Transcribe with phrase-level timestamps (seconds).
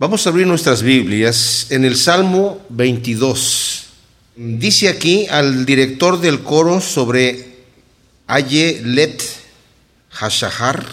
[0.00, 3.86] Vamos a abrir nuestras Biblias en el Salmo 22.
[4.36, 7.46] Dice aquí al director del coro sobre
[8.28, 9.18] Aye Let
[10.10, 10.86] Hashahar,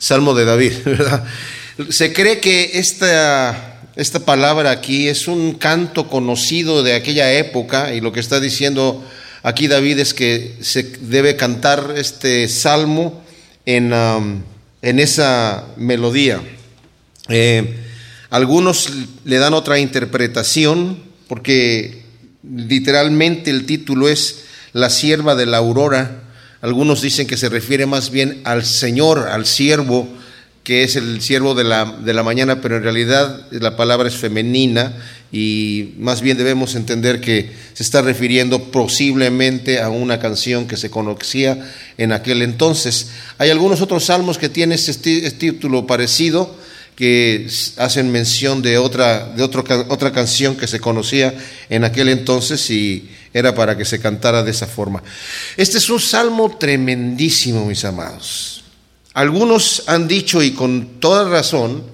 [0.00, 1.24] Salmo de David, ¿verdad?
[1.88, 8.00] Se cree que esta, esta palabra aquí es un canto conocido de aquella época y
[8.00, 9.04] lo que está diciendo
[9.44, 13.22] aquí David es que se debe cantar este salmo
[13.64, 14.42] en, um,
[14.82, 16.40] en esa melodía.
[17.28, 17.84] Eh,
[18.30, 18.90] algunos
[19.24, 22.02] le dan otra interpretación porque
[22.42, 26.22] literalmente el título es La sierva de la aurora.
[26.60, 30.08] Algunos dicen que se refiere más bien al Señor, al siervo,
[30.64, 34.16] que es el siervo de la, de la mañana, pero en realidad la palabra es
[34.16, 34.92] femenina
[35.32, 40.90] y más bien debemos entender que se está refiriendo posiblemente a una canción que se
[40.90, 43.08] conocía en aquel entonces.
[43.38, 46.54] Hay algunos otros salmos que tienen este título parecido,
[46.98, 51.32] que hacen mención de otra, de otra canción que se conocía
[51.70, 55.04] en aquel entonces y era para que se cantara de esa forma.
[55.56, 58.64] Este es un salmo tremendísimo, mis amados.
[59.14, 61.84] Algunos han dicho, y con toda razón,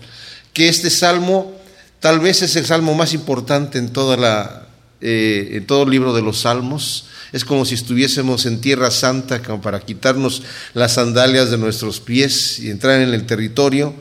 [0.54, 1.54] que este salmo
[2.00, 4.68] tal vez es el salmo más importante en, toda la,
[5.02, 7.08] eh, en todo el libro de los salmos.
[7.30, 10.40] Es como si estuviésemos en tierra santa, como para quitarnos
[10.72, 13.94] las sandalias de nuestros pies y entrar en el territorio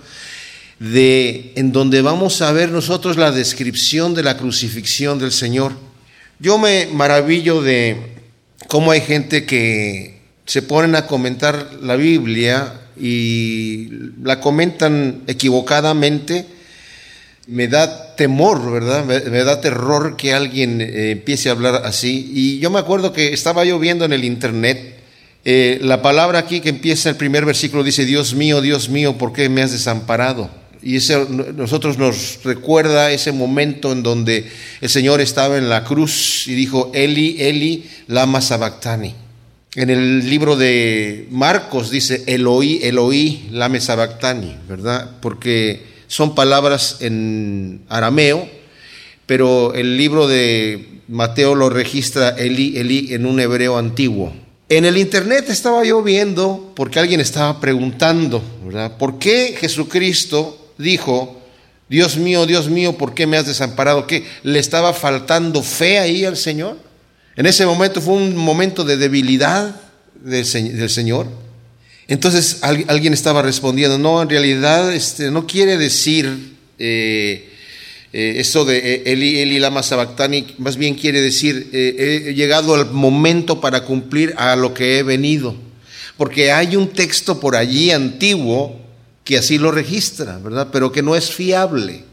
[0.83, 5.71] de en donde vamos a ver nosotros la descripción de la crucifixión del Señor.
[6.39, 7.95] Yo me maravillo de
[8.67, 13.87] cómo hay gente que se ponen a comentar la Biblia y
[14.21, 16.47] la comentan equivocadamente.
[17.47, 19.05] Me da temor, ¿verdad?
[19.05, 22.29] Me, da terror que alguien eh, empiece a hablar así.
[22.33, 24.99] Y yo me acuerdo que estaba yo viendo en el internet
[25.45, 29.31] eh, la palabra aquí que empieza el primer versículo dice, Dios mío, Dios mío, ¿por
[29.31, 30.62] qué me has desamparado?
[30.83, 34.45] Y eso nosotros nos recuerda ese momento en donde
[34.81, 39.15] el Señor estaba en la cruz y dijo, Eli, Eli, lama sabactani.
[39.75, 45.17] En el libro de Marcos dice, Eloí, Eloí, lame sabactani, ¿verdad?
[45.19, 48.47] Porque son palabras en arameo,
[49.25, 54.31] pero el libro de Mateo lo registra Eli, Eli en un hebreo antiguo.
[54.69, 58.97] En el internet estaba yo viendo, porque alguien estaba preguntando, ¿verdad?
[58.97, 61.41] ¿Por qué Jesucristo dijo,
[61.89, 64.07] Dios mío, Dios mío, ¿por qué me has desamparado?
[64.07, 64.25] ¿Qué?
[64.43, 66.77] ¿Le estaba faltando fe ahí al Señor?
[67.35, 69.75] En ese momento fue un momento de debilidad
[70.23, 71.27] del, Señor.
[72.07, 77.49] Entonces alguien estaba respondiendo, no, en realidad este, no quiere decir eh,
[78.11, 82.91] eh, eso de eh, Eli, Eli lama sabactani, más bien quiere decir, he llegado al
[82.91, 85.55] momento para cumplir a lo que he venido.
[86.17, 88.82] Porque hay un texto por allí antiguo
[89.23, 90.69] que así lo registra, ¿verdad?
[90.71, 92.03] Pero que no es fiable.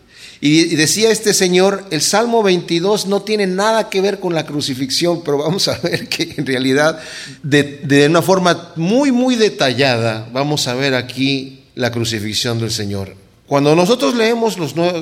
[0.43, 5.23] Y decía este señor, el Salmo 22 no tiene nada que ver con la crucifixión,
[5.23, 6.99] pero vamos a ver que en realidad
[7.43, 13.15] de, una forma muy, muy detallada vamos a ver aquí la crucifixión del Señor.
[13.47, 14.57] Cuando nosotros leemos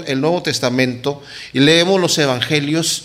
[0.07, 3.05] el Nuevo Testamento y leemos los Evangelios,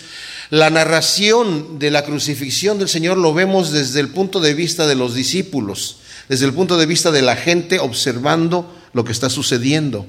[0.49, 4.95] la narración de la crucifixión del Señor lo vemos desde el punto de vista de
[4.95, 5.97] los discípulos,
[6.29, 10.05] desde el punto de vista de la gente observando lo que está sucediendo.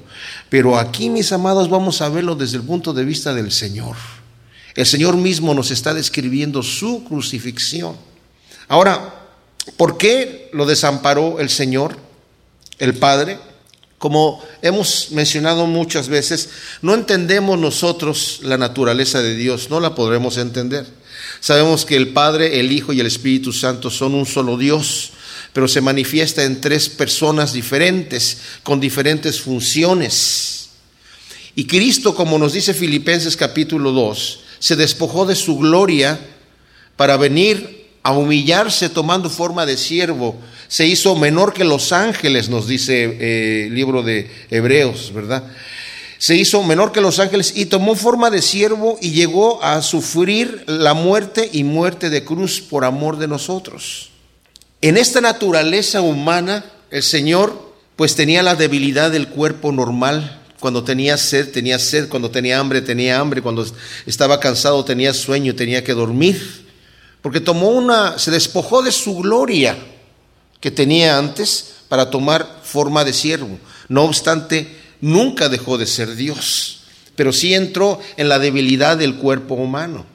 [0.49, 3.95] Pero aquí, mis amados, vamos a verlo desde el punto de vista del Señor.
[4.75, 7.95] El Señor mismo nos está describiendo su crucifixión.
[8.67, 9.27] Ahora,
[9.77, 11.97] ¿por qué lo desamparó el Señor,
[12.77, 13.39] el Padre?
[13.97, 16.49] Como hemos mencionado muchas veces,
[16.81, 20.85] no entendemos nosotros la naturaleza de Dios, no la podremos entender.
[21.39, 25.11] Sabemos que el Padre, el Hijo y el Espíritu Santo son un solo Dios,
[25.55, 30.71] pero se manifiesta en tres personas diferentes, con diferentes funciones.
[31.55, 36.19] Y Cristo, como nos dice Filipenses capítulo 2, se despojó de su gloria
[36.97, 40.35] para venir a humillarse tomando forma de siervo.
[40.67, 45.45] Se hizo menor que los ángeles, nos dice eh, el libro de Hebreos, ¿verdad?
[46.17, 50.65] Se hizo menor que los ángeles y tomó forma de siervo y llegó a sufrir
[50.67, 54.09] la muerte y muerte de cruz por amor de nosotros.
[54.85, 60.43] En esta naturaleza humana, el Señor pues tenía la debilidad del cuerpo normal.
[60.59, 62.07] Cuando tenía sed, tenía sed.
[62.07, 63.41] Cuando tenía hambre, tenía hambre.
[63.41, 63.65] Cuando
[64.05, 66.67] estaba cansado, tenía sueño, tenía que dormir.
[67.23, 69.75] Porque tomó una, se despojó de su gloria
[70.59, 73.57] que tenía antes para tomar forma de siervo.
[73.89, 74.67] No obstante,
[75.01, 76.81] nunca dejó de ser Dios,
[77.15, 80.05] pero sí entró en la debilidad del cuerpo humano.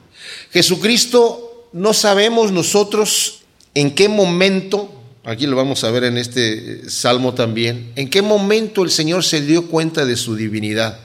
[0.53, 3.40] Jesucristo no sabemos nosotros
[3.73, 4.91] ¿En qué momento,
[5.23, 9.41] aquí lo vamos a ver en este salmo también, en qué momento el Señor se
[9.41, 10.99] dio cuenta de su divinidad?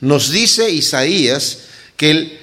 [0.00, 1.58] Nos dice Isaías
[1.96, 2.38] que él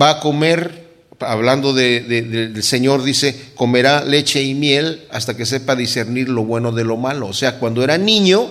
[0.00, 6.28] va a comer, hablando del Señor, dice, comerá leche y miel hasta que sepa discernir
[6.28, 7.26] lo bueno de lo malo.
[7.26, 8.48] O sea, cuando era niño,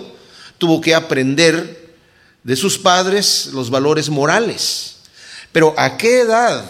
[0.58, 1.94] tuvo que aprender
[2.44, 4.96] de sus padres los valores morales.
[5.52, 6.64] Pero ¿a qué edad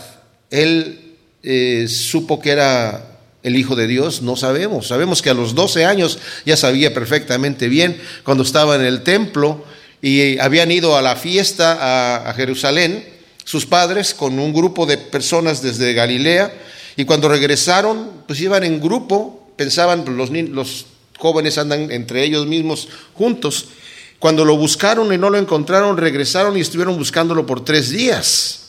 [0.50, 3.09] él eh, supo que era
[3.42, 4.22] el Hijo de Dios?
[4.22, 4.88] No sabemos.
[4.88, 9.64] Sabemos que a los 12 años ya sabía perfectamente bien cuando estaba en el templo
[10.02, 13.06] y habían ido a la fiesta a, Jerusalén,
[13.44, 16.52] sus padres, con un grupo de personas desde Galilea,
[16.96, 20.86] y cuando regresaron, pues iban en grupo, pensaban, pues, los
[21.18, 23.68] jóvenes andan entre ellos mismos juntos.
[24.18, 28.59] Cuando lo buscaron y no lo encontraron, regresaron y estuvieron buscándolo por tres días.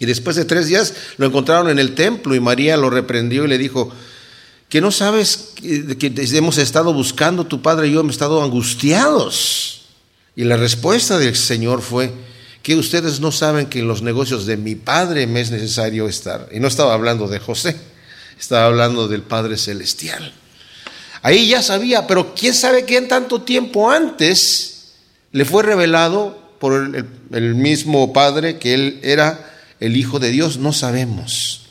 [0.00, 3.48] Y después de tres días lo encontraron en el templo y María lo reprendió y
[3.48, 3.92] le dijo,
[4.70, 9.82] que no sabes que hemos estado buscando, tu padre y yo hemos estado angustiados.
[10.34, 12.12] Y la respuesta del Señor fue
[12.62, 16.48] que ustedes no saben que en los negocios de mi padre me es necesario estar.
[16.52, 17.76] Y no estaba hablando de José,
[18.38, 20.32] estaba hablando del Padre Celestial.
[21.20, 24.92] Ahí ya sabía, pero quién sabe qué en tanto tiempo antes
[25.32, 26.94] le fue revelado por
[27.32, 29.49] el mismo Padre que él era
[29.80, 31.62] el Hijo de Dios, no sabemos.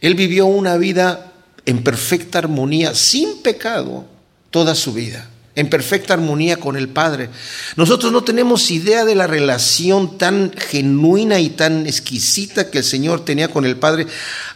[0.00, 1.32] Él vivió una vida
[1.64, 4.04] en perfecta armonía, sin pecado,
[4.50, 7.30] toda su vida, en perfecta armonía con el Padre.
[7.76, 13.24] Nosotros no tenemos idea de la relación tan genuina y tan exquisita que el Señor
[13.24, 14.06] tenía con el Padre,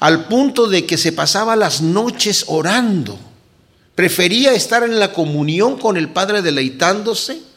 [0.00, 3.18] al punto de que se pasaba las noches orando.
[3.94, 7.47] Prefería estar en la comunión con el Padre deleitándose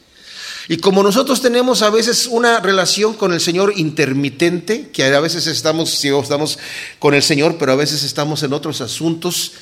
[0.68, 5.48] y como nosotros tenemos a veces una relación con el Señor intermitente, que a veces
[5.48, 6.60] estamos, estamos
[7.00, 9.54] con el Señor, pero a veces estamos en otros asuntos,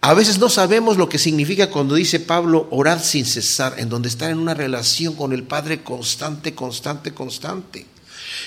[0.00, 4.08] a veces no sabemos lo que significa cuando dice Pablo, orad sin cesar, en donde
[4.08, 7.86] está en una relación con el Padre constante, constante, constante.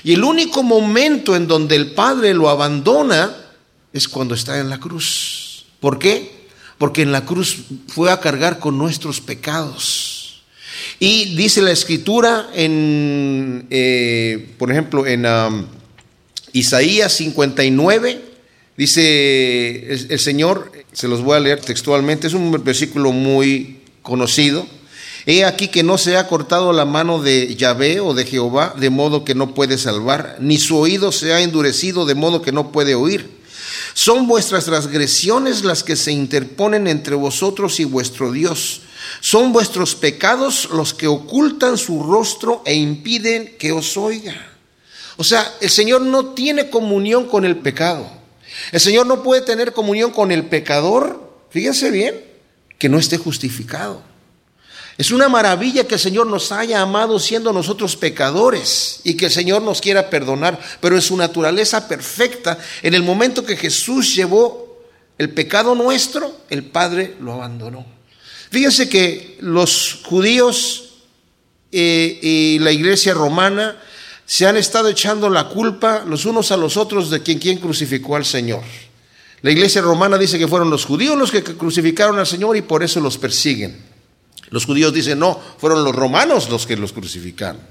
[0.03, 3.35] Y el único momento en donde el Padre lo abandona
[3.91, 5.65] es cuando está en la cruz.
[5.79, 6.47] ¿Por qué?
[6.77, 10.16] Porque en la cruz fue a cargar con nuestros pecados.
[11.00, 15.65] Y dice la escritura en, eh, por ejemplo, en um,
[16.53, 18.21] Isaías 59,
[18.75, 24.65] dice el, Señor, se los voy a leer textualmente, es un versículo muy conocido.
[25.25, 28.89] He aquí que no se ha cortado la mano de Yahvé o de Jehová, de
[28.89, 32.71] modo que no puede salvar, ni su oído se ha endurecido, de modo que no
[32.71, 33.30] puede oír.
[33.94, 38.81] Son vuestras transgresiones las que se interponen entre vosotros y vuestro Dios.
[39.19, 44.36] Son vuestros pecados los que ocultan su rostro e impiden que os oiga.
[45.18, 48.09] O sea, el Señor no tiene comunión con el pecado.
[48.71, 52.24] El Señor no puede tener comunión con el pecador, fíjense bien,
[52.77, 54.01] que no esté justificado.
[54.98, 59.31] Es una maravilla que el Señor nos haya amado siendo nosotros pecadores y que el
[59.31, 64.81] Señor nos quiera perdonar, pero en su naturaleza perfecta, en el momento que Jesús llevó
[65.19, 67.96] el pecado nuestro, el Padre lo abandonó.
[68.49, 70.95] Fíjense que los judíos
[71.71, 73.77] eh, y la iglesia romana
[74.25, 78.15] se han estado echando la culpa los unos a los otros de quien, quien crucificó
[78.15, 78.63] al Señor.
[79.41, 82.83] La iglesia romana dice que fueron los judíos los que crucificaron al Señor y por
[82.83, 83.85] eso los persiguen.
[84.49, 87.61] Los judíos dicen, no, fueron los romanos los que los crucificaron.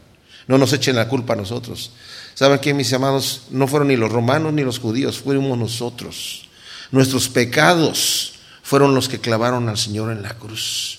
[0.47, 1.91] No nos echen la culpa a nosotros.
[2.35, 3.43] ¿Saben qué, mis amados?
[3.51, 6.49] No fueron ni los romanos ni los judíos, fuimos nosotros.
[6.93, 8.36] Nuestros pecados
[8.67, 10.99] fueron los que clavaron al Señor en la cruz.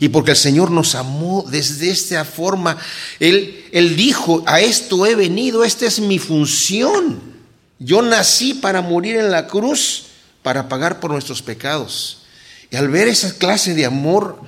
[0.00, 2.78] Y porque el Señor nos amó desde esta forma,
[3.20, 7.20] Él, Él dijo, a esto he venido, esta es mi función.
[7.78, 10.06] Yo nací para morir en la cruz,
[10.42, 12.22] para pagar por nuestros pecados.
[12.70, 14.40] Y al ver esa clase de amor,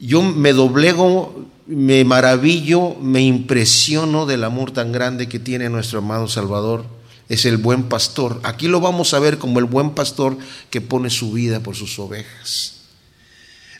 [0.00, 6.26] yo me doblego, me maravillo, me impresiono del amor tan grande que tiene nuestro amado
[6.26, 7.01] Salvador
[7.32, 8.40] es el buen pastor.
[8.42, 10.36] Aquí lo vamos a ver como el buen pastor
[10.68, 12.74] que pone su vida por sus ovejas.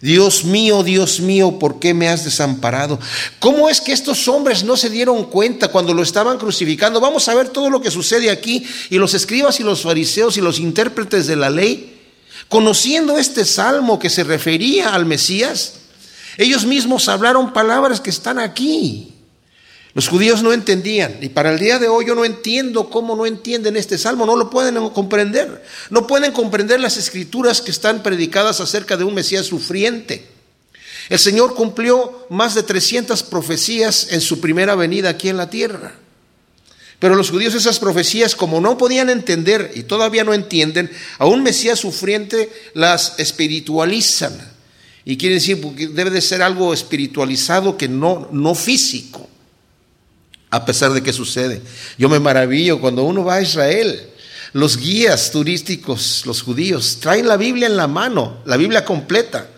[0.00, 2.98] Dios mío, Dios mío, ¿por qué me has desamparado?
[3.40, 6.98] ¿Cómo es que estos hombres no se dieron cuenta cuando lo estaban crucificando?
[6.98, 8.66] Vamos a ver todo lo que sucede aquí.
[8.88, 12.00] Y los escribas y los fariseos y los intérpretes de la ley,
[12.48, 15.74] conociendo este salmo que se refería al Mesías,
[16.38, 19.11] ellos mismos hablaron palabras que están aquí.
[19.94, 23.26] Los judíos no entendían, y para el día de hoy yo no entiendo cómo no
[23.26, 25.62] entienden este salmo, no lo pueden comprender.
[25.90, 30.26] No pueden comprender las escrituras que están predicadas acerca de un Mesías sufriente.
[31.10, 35.94] El Señor cumplió más de 300 profecías en su primera venida aquí en la tierra.
[36.98, 41.42] Pero los judíos esas profecías, como no podían entender y todavía no entienden, a un
[41.42, 44.52] Mesías sufriente las espiritualizan.
[45.04, 49.28] Y quiere decir debe de ser algo espiritualizado que no, no físico.
[50.52, 51.62] A pesar de que sucede.
[51.96, 54.10] Yo me maravillo cuando uno va a Israel.
[54.52, 59.48] Los guías turísticos, los judíos, traen la Biblia en la mano, la Biblia completa.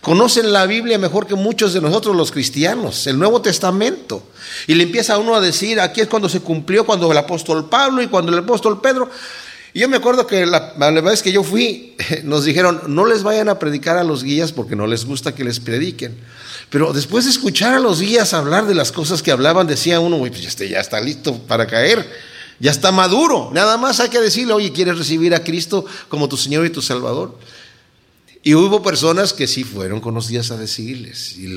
[0.00, 4.24] Conocen la Biblia mejor que muchos de nosotros los cristianos, el Nuevo Testamento.
[4.66, 8.02] Y le empieza uno a decir, aquí es cuando se cumplió, cuando el apóstol Pablo
[8.02, 9.08] y cuando el apóstol Pedro.
[9.74, 13.48] Y yo me acuerdo que la, vez que yo fui, nos dijeron, no les vayan
[13.48, 16.16] a predicar a los guías porque no les gusta que les prediquen.
[16.68, 20.18] Pero después de escuchar a los guías hablar de las cosas que hablaban, decía uno,
[20.18, 22.06] pues ya está, ya está listo para caer,
[22.60, 23.50] ya está maduro.
[23.52, 26.82] Nada más hay que decirle, oye, ¿quieres recibir a Cristo como tu Señor y tu
[26.82, 27.38] Salvador?
[28.44, 31.36] Y hubo personas que sí fueron con los días a decirles.
[31.38, 31.54] Y,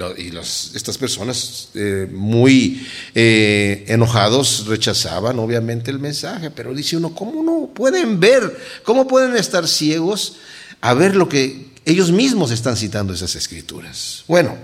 [0.75, 6.51] estas personas eh, muy eh, enojados rechazaban obviamente el mensaje.
[6.51, 8.56] Pero dice uno, ¿cómo no pueden ver?
[8.84, 10.36] ¿Cómo pueden estar ciegos
[10.82, 14.24] a ver lo que ellos mismos están citando esas escrituras?
[14.27, 14.56] Bueno,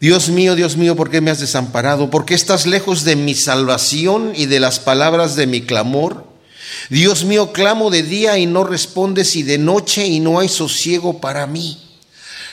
[0.00, 2.10] Dios mío, Dios mío, ¿por qué me has desamparado?
[2.10, 6.33] ¿Por qué estás lejos de mi salvación y de las palabras de mi clamor?
[6.90, 11.20] Dios mío, clamo de día y no respondes y de noche y no hay sosiego
[11.20, 11.78] para mí.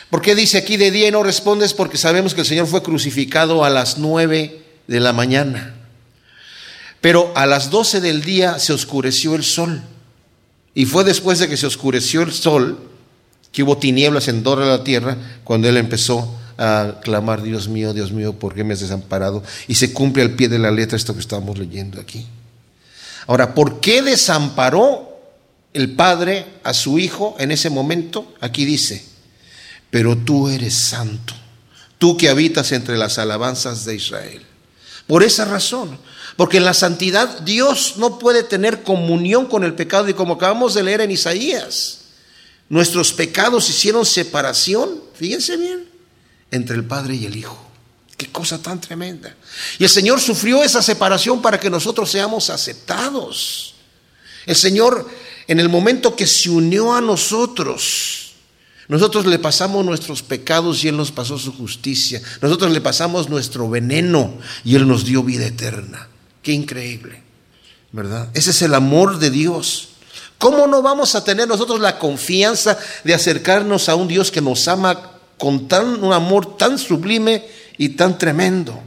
[0.10, 1.74] ¿Por qué dice aquí de día y no respondes?
[1.74, 5.74] Porque sabemos que el Señor fue crucificado a las nueve de la mañana.
[7.00, 9.82] Pero a las doce del día se oscureció el sol.
[10.74, 12.90] Y fue después de que se oscureció el sol
[13.52, 18.12] que hubo tinieblas en toda la tierra cuando Él empezó a clamar, Dios mío, Dios
[18.12, 19.44] mío, ¿por qué me has desamparado?
[19.68, 22.26] Y se cumple al pie de la letra esto que estamos leyendo aquí.
[23.28, 25.20] Ahora, ¿por qué desamparó
[25.74, 28.34] el Padre a su Hijo en ese momento?
[28.42, 29.06] Aquí dice,
[29.90, 31.34] pero tú eres santo,
[31.98, 34.46] tú que habitas entre las alabanzas de Israel.
[35.08, 36.00] Por esa razón,
[36.38, 40.74] porque en la santidad Dios no puede tener comunión con el pecado y como acabamos
[40.74, 42.00] de leer en Isaías,
[42.70, 45.90] nuestros pecados hicieron separación, fíjense bien,
[46.52, 47.71] entre el Padre y el Hijo.
[48.22, 49.36] Qué cosa tan tremenda.
[49.80, 53.74] Y el Señor sufrió esa separación para que nosotros seamos aceptados.
[54.46, 55.10] El Señor,
[55.48, 58.34] en el momento que se unió a nosotros,
[58.88, 62.22] nosotros le pasamos nuestros pecados y Él nos pasó su justicia.
[62.44, 66.08] Nosotros le pasamos nuestro veneno y Él nos dio vida eterna.
[66.44, 67.24] Qué increíble,
[67.92, 68.30] ¿verdad?
[68.36, 69.90] Ese es el amor de Dios.
[70.38, 74.68] ¿Cómo no vamos a tener nosotros la confianza de acercarnos a un Dios que nos
[74.68, 75.10] ama
[75.40, 78.80] con tan, un amor tan sublime y tan tremendo.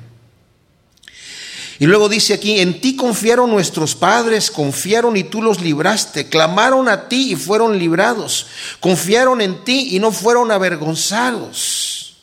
[1.80, 6.88] Y luego dice aquí, en ti confiaron nuestros padres, confiaron y tú los libraste, clamaron
[6.88, 8.46] a ti y fueron librados,
[8.78, 12.14] confiaron en ti y no fueron avergonzados.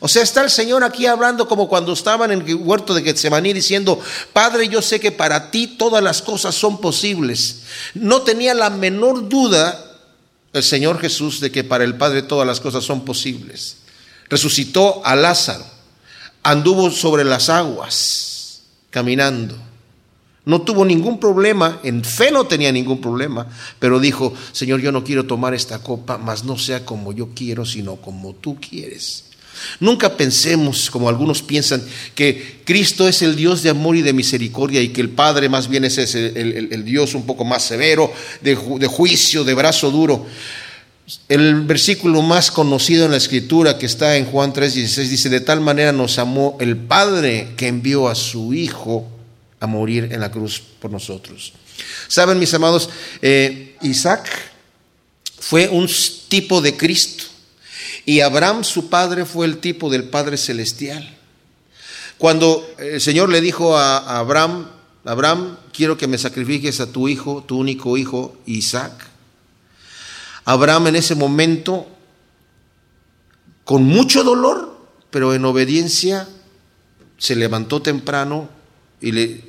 [0.00, 3.54] O sea, está el Señor aquí hablando como cuando estaban en el huerto de Getsemaní
[3.54, 3.98] diciendo,
[4.34, 7.62] Padre, yo sé que para ti todas las cosas son posibles.
[7.94, 9.86] No tenía la menor duda
[10.52, 13.78] el Señor Jesús de que para el Padre todas las cosas son posibles.
[14.28, 15.79] Resucitó a Lázaro,
[16.42, 19.56] anduvo sobre las aguas, caminando.
[20.44, 23.46] No tuvo ningún problema, en fe no tenía ningún problema,
[23.78, 27.66] pero dijo, Señor, yo no quiero tomar esta copa, mas no sea como yo quiero,
[27.66, 29.24] sino como tú quieres.
[29.78, 31.82] Nunca pensemos, como algunos piensan,
[32.14, 35.68] que Cristo es el Dios de amor y de misericordia y que el Padre más
[35.68, 40.26] bien es el, Dios un poco más severo, de, de juicio, de brazo duro.
[41.28, 45.60] El versículo más conocido en la escritura que está en Juan 3:16 dice, de tal
[45.60, 49.08] manera nos amó el Padre que envió a su Hijo
[49.60, 51.52] a morir en la cruz por nosotros.
[52.08, 52.90] Saben, mis amados,
[53.22, 54.28] eh, Isaac
[55.38, 55.88] fue un
[56.28, 57.24] tipo de Cristo.
[58.06, 61.16] Y Abraham, su padre, fue el tipo del Padre Celestial.
[62.18, 64.68] Cuando el Señor le dijo a Abraham,
[65.04, 69.09] Abraham, quiero que me sacrifiques a tu hijo, tu único hijo, Isaac.
[70.44, 71.86] Abraham en ese momento,
[73.64, 74.78] con mucho dolor,
[75.10, 76.28] pero en obediencia,
[77.18, 78.48] se levantó temprano
[79.00, 79.40] y le,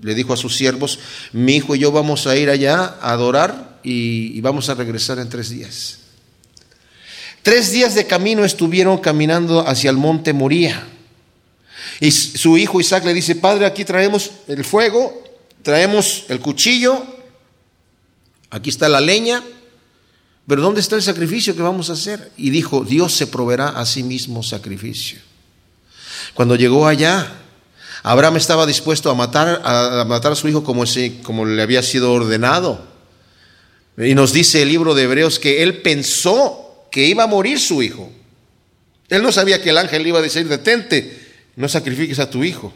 [0.00, 1.00] dijo a sus siervos,
[1.32, 5.18] mi hijo y yo vamos a ir allá a adorar y, y vamos a regresar
[5.18, 5.98] en tres días.
[7.42, 10.86] Tres días de camino estuvieron caminando hacia el monte Moría.
[12.00, 15.24] Y su hijo Isaac le dice, Padre, aquí traemos el fuego,
[15.62, 17.04] traemos el cuchillo,
[18.50, 19.42] aquí está la leña,
[20.48, 22.32] pero ¿dónde está el sacrificio que vamos a hacer?
[22.38, 25.18] Y dijo, Dios se proveerá a sí mismo sacrificio.
[26.32, 27.30] Cuando llegó allá,
[28.02, 30.84] Abraham estaba dispuesto a matar a, matar a su hijo como,
[31.22, 32.82] como le había sido ordenado.
[33.98, 37.82] Y nos dice el libro de Hebreos que él pensó que iba a morir su
[37.82, 38.10] hijo.
[39.10, 41.26] Él no sabía que el ángel iba a decir, detente,
[41.56, 42.72] no sacrifiques a tu hijo.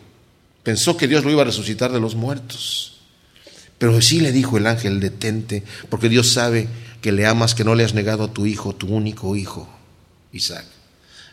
[0.63, 2.99] Pensó que Dios lo iba a resucitar de los muertos.
[3.79, 6.69] Pero sí le dijo el ángel, detente, porque Dios sabe
[7.03, 9.69] que le amas, que no le has negado a tu hijo, tu único hijo,
[10.33, 10.65] Isaac.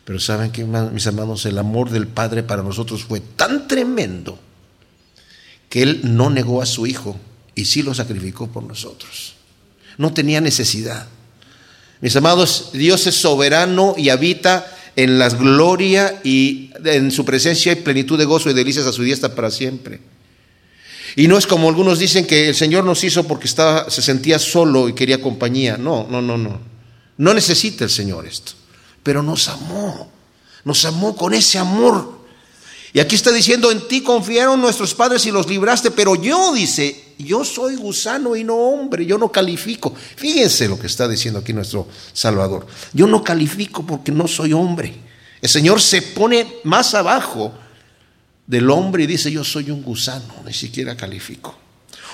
[0.03, 4.39] Pero saben que, mis hermanos, el amor del Padre para nosotros fue tan tremendo,
[5.69, 7.15] que Él no negó a su Hijo
[7.53, 9.35] y sí lo sacrificó por nosotros.
[9.97, 11.07] No tenía necesidad.
[12.01, 17.81] Mis amados, Dios es soberano y habita en la gloria y en su presencia hay
[17.81, 19.99] plenitud de gozo y delicias a su diestra para siempre.
[21.15, 24.39] Y no es como algunos dicen que el Señor nos hizo porque estaba, se sentía
[24.39, 25.77] solo y quería compañía.
[25.77, 26.59] No, no, no, no.
[27.17, 28.53] No necesita el Señor esto.
[29.03, 30.11] Pero nos amó.
[30.63, 32.19] Nos amó con ese amor
[32.91, 37.13] y aquí está diciendo, en ti confiaron nuestros padres y los libraste, pero yo, dice,
[37.19, 39.93] yo soy gusano y no hombre, yo no califico.
[40.15, 42.65] Fíjense lo que está diciendo aquí nuestro Salvador.
[42.93, 44.95] Yo no califico porque no soy hombre.
[45.39, 47.53] El Señor se pone más abajo
[48.49, 51.55] del hombre y dice, yo soy un gusano, ni siquiera califico.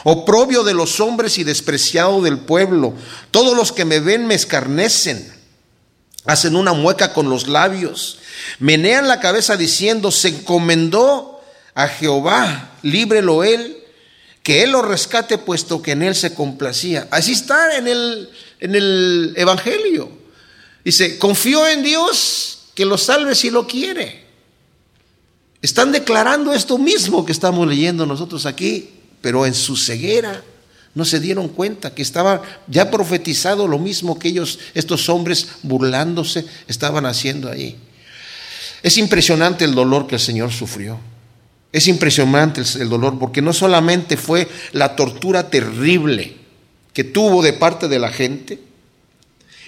[0.03, 2.93] Oprobio de los hombres y despreciado del pueblo.
[3.31, 5.33] Todos los que me ven me escarnecen.
[6.25, 8.19] Hacen una mueca con los labios
[8.59, 11.41] Menean la cabeza diciendo, se encomendó
[11.73, 13.77] a Jehová, líbrelo él,
[14.43, 17.07] que él lo rescate puesto que en él se complacía.
[17.11, 20.09] Así está en el, en el Evangelio.
[20.83, 24.24] Dice, confió en Dios que lo salve si lo quiere.
[25.65, 28.87] Están declarando esto mismo que estamos leyendo nosotros aquí,
[29.19, 30.43] pero en su ceguera
[30.93, 36.45] no se dieron cuenta que estaba ya profetizado lo mismo que ellos, estos hombres burlándose,
[36.67, 37.77] estaban haciendo ahí.
[38.83, 40.99] Es impresionante el dolor que el Señor sufrió.
[41.71, 46.35] Es impresionante el dolor porque no solamente fue la tortura terrible
[46.93, 48.59] que tuvo de parte de la gente,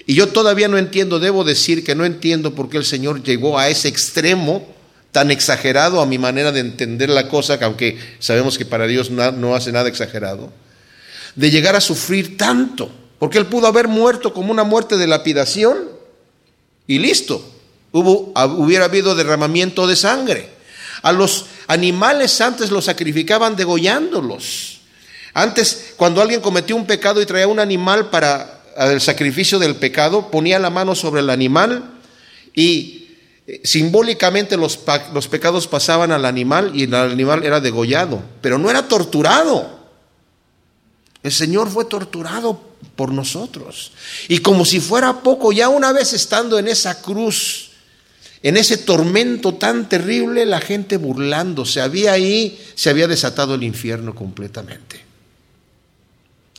[0.06, 3.58] y yo todavía no entiendo, debo decir que no entiendo por qué el Señor llegó
[3.58, 4.77] a ese extremo
[5.12, 9.10] tan exagerado a mi manera de entender la cosa, que aunque sabemos que para Dios
[9.10, 10.52] no hace nada exagerado,
[11.34, 15.78] de llegar a sufrir tanto, porque Él pudo haber muerto como una muerte de lapidación
[16.86, 17.54] y listo
[17.92, 20.48] hubiera habido derramamiento de sangre.
[21.02, 24.80] A los animales antes los sacrificaban degollándolos.
[25.34, 30.30] Antes, cuando alguien cometía un pecado y traía un animal para el sacrificio del pecado,
[30.30, 31.92] ponía la mano sobre el animal
[32.54, 32.97] y
[33.64, 34.80] simbólicamente los,
[35.14, 39.78] los pecados pasaban al animal y el animal era degollado, pero no era torturado.
[41.22, 42.60] El Señor fue torturado
[42.94, 43.92] por nosotros.
[44.28, 47.70] Y como si fuera poco, ya una vez estando en esa cruz,
[48.42, 51.80] en ese tormento tan terrible, la gente burlándose.
[51.80, 55.07] Había ahí, se había desatado el infierno completamente.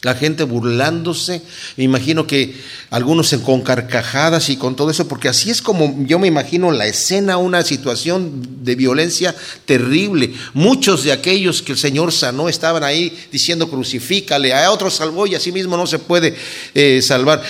[0.01, 1.41] La gente burlándose,
[1.75, 2.55] me imagino que
[2.89, 6.87] algunos con carcajadas y con todo eso, porque así es como yo me imagino la
[6.87, 9.35] escena, una situación de violencia
[9.65, 10.33] terrible.
[10.53, 15.35] Muchos de aquellos que el Señor sanó estaban ahí diciendo crucifícale, a otros salvó y
[15.35, 16.33] así mismo no se puede
[16.73, 17.43] eh, salvar.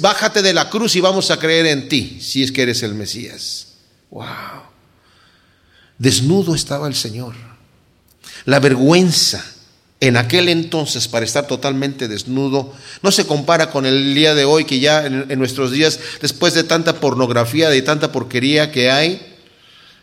[0.00, 2.94] Bájate de la cruz y vamos a creer en ti, si es que eres el
[2.94, 3.68] Mesías.
[4.10, 4.24] Wow.
[5.96, 7.34] Desnudo estaba el Señor.
[8.46, 9.53] La vergüenza
[10.06, 14.64] en aquel entonces para estar totalmente desnudo no se compara con el día de hoy
[14.64, 19.34] que ya en, nuestros días, después de tanta pornografía, de tanta porquería que hay,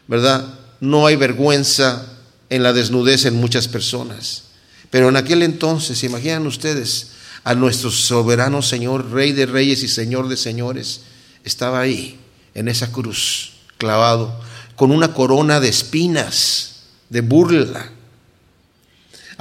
[0.07, 0.55] ¿verdad?
[0.79, 2.07] No hay vergüenza
[2.49, 4.45] en la desnudez en muchas personas.
[4.89, 7.11] Pero en aquel entonces, imaginan ustedes,
[7.43, 11.01] a nuestro soberano Señor, Rey de Reyes y Señor de Señores,
[11.43, 12.19] estaba ahí,
[12.55, 14.39] en esa cruz clavado,
[14.75, 17.91] con una corona de espinas, de burla.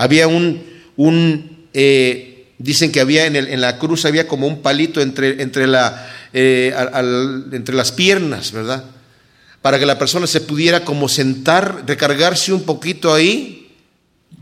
[0.00, 0.62] Había un,
[1.74, 5.66] eh, dicen que había en, el, en, la cruz, había como un palito eh, entre
[5.66, 8.84] las piernas, ¿verdad?
[9.60, 13.76] Para que la persona se pudiera como sentar, recargarse un poquito ahí,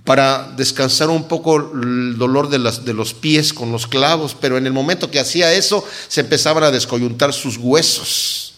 [0.04, 4.66] para descansar un poco el dolor de, de los pies con los clavos, pero en
[4.66, 8.54] el momento que hacía eso, se empezaban a descoyuntar sus huesos.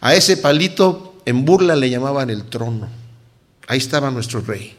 [0.00, 2.88] A ese palito en burla le llamaban el trono.
[3.66, 4.76] Ahí estaba nuestro rey,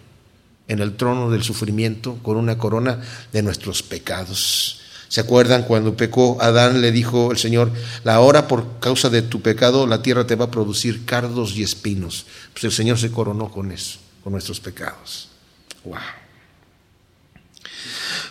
[0.67, 3.01] en el trono del sufrimiento, con una corona
[3.32, 4.82] de nuestros pecados.
[5.08, 6.82] ¿Se acuerdan cuando pecó Adán?
[6.82, 7.71] Le dijo el Señor,
[8.04, 11.63] la hora por causa de tu pecado, la tierra te va a producir cardos y
[11.63, 12.25] espinos.
[12.54, 15.30] Pues el Señor se coronó con eso, con nuestros pecados.
[15.84, 15.99] Wow.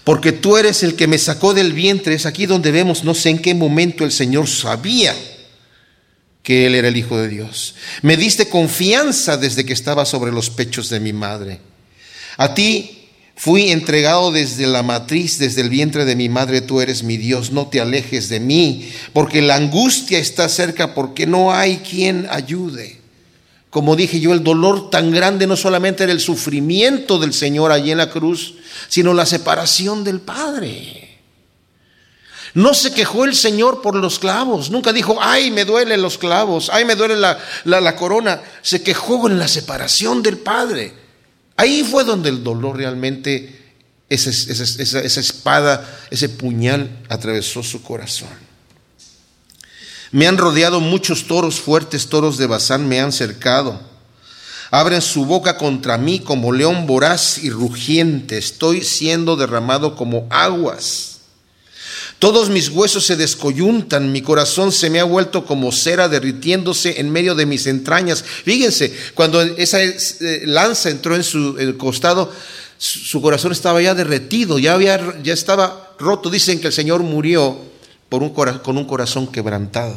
[0.03, 3.31] Porque tú eres el que me sacó del vientre, es aquí donde vemos, no sé
[3.31, 5.15] en qué momento el Señor sabía
[6.43, 7.75] que Él era el Hijo de Dios.
[8.03, 11.61] Me diste confianza desde que estaba sobre los pechos de mi madre.
[12.37, 17.03] A ti fui entregado desde la matriz, desde el vientre de mi madre, tú eres
[17.03, 21.79] mi Dios, no te alejes de mí, porque la angustia está cerca, porque no hay
[21.79, 23.01] quien ayude.
[23.71, 27.91] Como dije yo, el dolor tan grande no solamente era el sufrimiento del Señor allí
[27.91, 28.55] en la cruz,
[28.89, 31.05] sino la separación del Padre.
[32.55, 36.71] No se quejó el Señor por los clavos, nunca dijo, ay, me duelen los clavos,
[36.73, 38.41] ay, me duele la, la, corona.
[38.63, 41.04] Se quejó en la separación del Padre.
[41.57, 43.61] Ahí fue donde el dolor realmente,
[44.09, 48.29] esa, esa, espada, ese puñal atravesó su corazón.
[50.11, 53.81] Me han rodeado muchos toros fuertes, toros de Bazán me han cercado.
[54.71, 58.39] Abren su boca contra mí como león voraz y rugiente.
[58.39, 61.14] Estoy siendo derramado como aguas.
[62.19, 67.11] Todos mis huesos se descoyuntan, mi corazón se me ha vuelto como cera derritiéndose en
[67.11, 68.23] medio de mis entrañas.
[68.23, 72.33] Fíjense, cuando esa eh, lanza entró en su costado,
[72.79, 76.31] su corazón estaba ya derretido, ya, había, ya estaba roto.
[76.31, 77.59] Dicen que el Señor murió
[78.09, 79.97] por un, con un corazón quebrantado.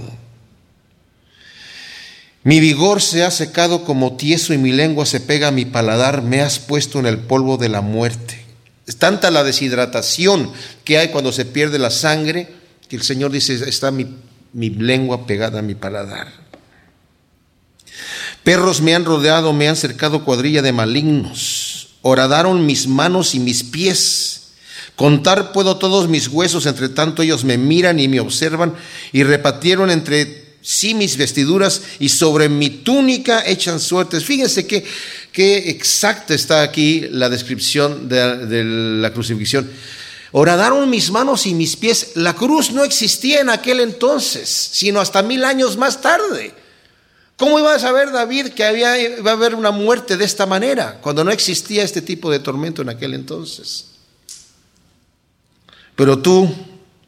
[2.43, 6.21] Mi vigor se ha secado como tieso y mi lengua se pega a mi paladar,
[6.21, 8.46] me has puesto en el polvo de la muerte.
[8.87, 10.51] Es tanta la deshidratación
[10.85, 12.55] que hay cuando se pierde la sangre
[12.87, 14.07] que el Señor dice, está mi,
[14.53, 16.31] mi lengua pegada a mi paladar.
[18.43, 21.97] Perros me han rodeado, me han cercado cuadrilla de malignos.
[22.01, 24.51] Horadaron mis manos y mis pies.
[24.95, 28.73] Contar puedo todos mis huesos, entre tanto ellos me miran y me observan
[29.11, 34.25] y repartieron entre sí mis vestiduras y sobre mi túnica echan suertes.
[34.25, 38.63] Fíjense qué exacta está aquí la descripción de,
[38.99, 39.69] la crucifixión.
[40.33, 42.11] Horadaron mis manos y mis pies.
[42.15, 46.53] La cruz no existía en aquel entonces, sino hasta mil años más tarde.
[47.37, 50.99] ¿Cómo iba a saber David que había, iba a haber una muerte de esta manera,
[51.01, 53.85] cuando no existía este tipo de tormento en aquel entonces?
[55.95, 56.53] Pero tú,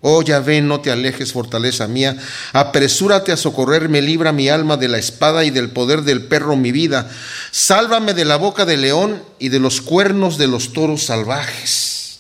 [0.02, 2.18] Oh Yahvé, no te alejes, fortaleza mía.
[2.54, 6.72] Apresúrate a socorrerme, libra mi alma de la espada y del poder del perro mi
[6.72, 7.12] vida.
[7.52, 12.20] Sálvame de la boca del león y de los cuernos de los toros salvajes.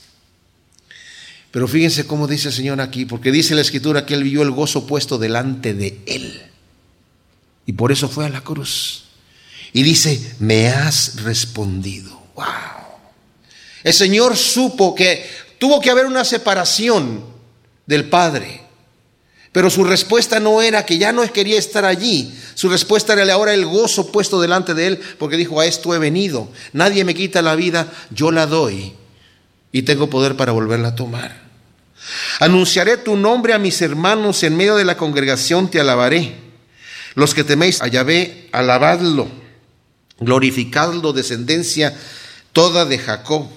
[1.51, 4.51] Pero fíjense cómo dice el Señor aquí, porque dice la Escritura que Él vio el
[4.51, 6.41] gozo puesto delante de Él.
[7.65, 9.05] Y por eso fue a la cruz.
[9.71, 12.21] Y dice, me has respondido.
[12.35, 12.45] ¡Wow!
[13.83, 15.25] El Señor supo que
[15.57, 17.38] tuvo que haber una separación
[17.89, 18.61] del Padre.
[19.51, 22.31] Pero su respuesta no era que ya no quería estar allí.
[22.53, 25.97] Su respuesta era ahora el gozo puesto delante de él, porque dijo, a esto he
[25.97, 26.49] venido.
[26.71, 28.93] Nadie me quita la vida, yo la doy
[29.71, 31.49] y tengo poder para volverla a tomar.
[32.39, 36.35] Anunciaré tu nombre a mis hermanos en medio de la congregación, te alabaré.
[37.15, 39.27] Los que teméis a Yahvé, alabadlo,
[40.19, 41.97] glorificadlo, descendencia
[42.53, 43.47] toda de Jacob.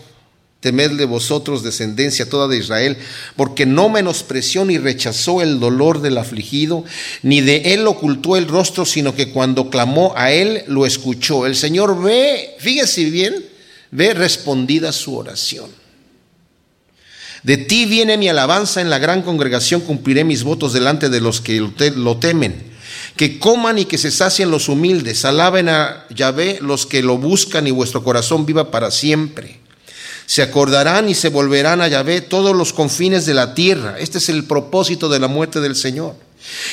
[0.62, 2.96] Temedle vosotros, descendencia toda de Israel,
[3.34, 6.84] porque no menospreció ni rechazó el dolor del afligido,
[7.24, 11.46] ni de él ocultó el rostro, sino que cuando clamó a él, lo escuchó.
[11.46, 13.44] El Señor ve, fíjese bien,
[13.90, 15.68] ve respondida su oración.
[17.42, 21.40] De ti viene mi alabanza en la gran congregación, cumpliré mis votos delante de los
[21.40, 22.70] que lo temen.
[23.16, 27.66] Que coman y que se sacien los humildes, alaben a Yahvé los que lo buscan
[27.66, 29.61] y vuestro corazón viva para siempre.
[30.26, 33.96] Se acordarán y se volverán a Yahvé todos los confines de la tierra.
[33.98, 36.14] Este es el propósito de la muerte del Señor.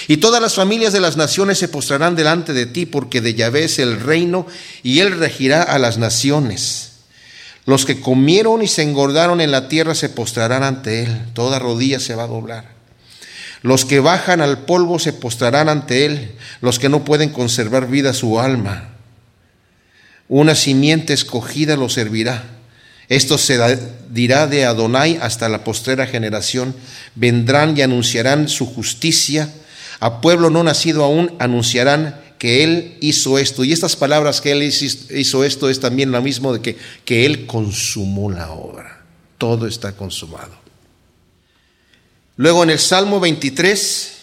[0.07, 3.65] Y todas las familias de las naciones se postrarán delante de ti, porque de Yahvé
[3.65, 4.47] es el reino
[4.83, 6.91] y él regirá a las naciones.
[7.65, 11.21] Los que comieron y se engordaron en la tierra se postrarán ante él.
[11.33, 12.79] Toda rodilla se va a doblar.
[13.61, 16.31] Los que bajan al polvo se postrarán ante él.
[16.61, 18.95] Los que no pueden conservar vida su alma.
[20.27, 22.58] Una simiente escogida lo servirá
[23.09, 23.57] esto se
[24.11, 26.75] dirá de Adonai hasta la postrera generación.
[27.15, 29.51] Vendrán y anunciarán su justicia.
[29.99, 33.63] A pueblo no nacido aún anunciarán que Él hizo esto.
[33.63, 37.47] Y estas palabras que Él hizo esto es también lo mismo de que, que Él
[37.47, 39.03] consumó la obra.
[39.39, 40.53] Todo está consumado.
[42.37, 44.17] Luego en el Salmo 23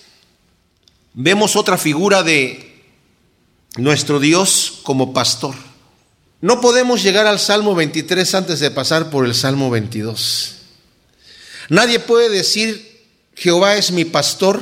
[1.14, 2.84] vemos otra figura de
[3.78, 5.56] nuestro Dios como pastor.
[6.40, 10.56] No podemos llegar al Salmo 23 antes de pasar por el Salmo 22.
[11.70, 14.60] Nadie puede decir, Jehová es mi pastor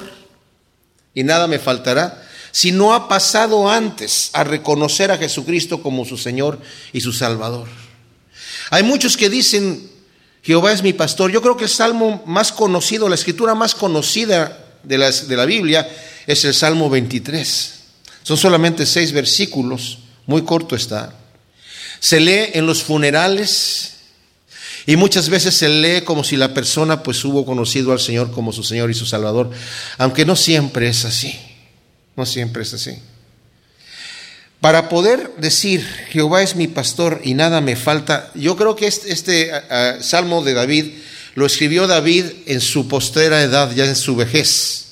[1.14, 6.16] y nada me faltará, si no ha pasado antes a reconocer a Jesucristo como su
[6.16, 6.60] Señor
[6.92, 7.68] y su Salvador.
[8.70, 9.90] Hay muchos que dicen,
[10.42, 11.32] Jehová es mi pastor.
[11.32, 15.88] Yo creo que el salmo más conocido, la escritura más conocida de de la Biblia
[16.26, 17.74] es el Salmo 23.
[18.22, 21.23] Son solamente seis versículos, muy corto está.
[22.04, 23.94] Se lee en los funerales
[24.84, 28.52] y muchas veces se lee como si la persona pues hubo conocido al Señor como
[28.52, 29.50] su Señor y su Salvador,
[29.96, 31.34] aunque no siempre es así,
[32.14, 32.98] no siempre es así.
[34.60, 39.10] Para poder decir, Jehová es mi pastor y nada me falta, yo creo que este,
[39.10, 39.50] este
[40.02, 40.84] salmo de David
[41.36, 44.88] lo escribió David en su postera edad, ya en su vejez.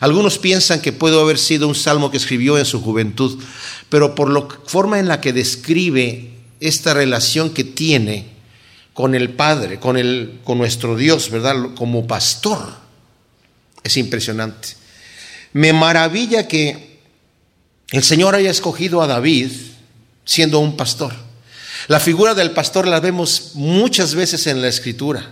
[0.00, 3.42] Algunos piensan que pudo haber sido un salmo que escribió en su juventud,
[3.88, 8.26] pero por la forma en la que describe esta relación que tiene
[8.92, 11.56] con el Padre, con, el, con nuestro Dios, ¿verdad?
[11.74, 12.74] Como pastor.
[13.82, 14.68] Es impresionante.
[15.52, 16.98] Me maravilla que
[17.90, 19.50] el Señor haya escogido a David
[20.24, 21.14] siendo un pastor.
[21.88, 25.30] La figura del pastor la vemos muchas veces en la escritura.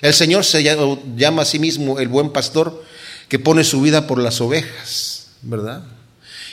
[0.00, 2.84] El Señor se llama a sí mismo el buen pastor
[3.28, 5.84] que pone su vida por las ovejas, ¿verdad?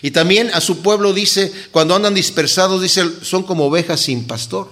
[0.01, 4.69] Y también a su pueblo dice, cuando andan dispersados, dice, son como ovejas sin pastor.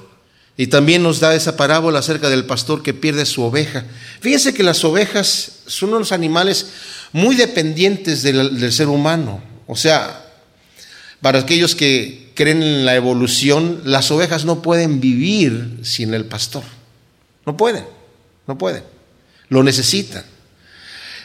[0.56, 3.86] Y también nos da esa parábola acerca del pastor que pierde su oveja.
[4.20, 6.68] Fíjense que las ovejas son unos animales
[7.12, 9.42] muy dependientes del, del ser humano.
[9.66, 10.32] O sea,
[11.22, 16.64] para aquellos que creen en la evolución, las ovejas no pueden vivir sin el pastor.
[17.46, 17.86] No pueden,
[18.48, 18.84] no pueden.
[19.50, 20.24] Lo necesitan.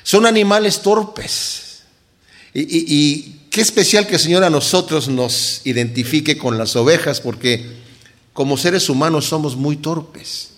[0.03, 1.83] Son animales torpes.
[2.55, 7.65] Y, qué especial que el Señor a nosotros nos identifique con las ovejas, porque
[8.33, 10.51] como seres humanos somos muy torpes.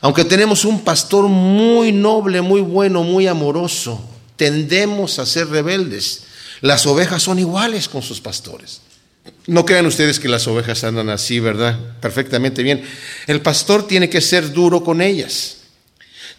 [0.00, 4.02] Aunque tenemos un pastor muy noble, muy bueno, muy amoroso,
[4.36, 6.24] tendemos a ser rebeldes.
[6.60, 8.80] Las ovejas son iguales con sus pastores.
[9.46, 11.78] No crean ustedes que las ovejas andan así, ¿verdad?
[12.00, 12.82] Perfectamente bien.
[13.26, 15.58] El pastor tiene que ser duro con ellas.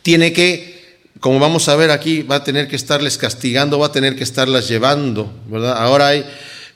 [0.02, 0.75] Tiene que,
[1.26, 4.24] como vamos a ver aquí, va a tener que estarles castigando, va a tener que
[4.24, 5.76] estarlas llevando, ¿verdad?
[5.76, 6.24] Ahora hay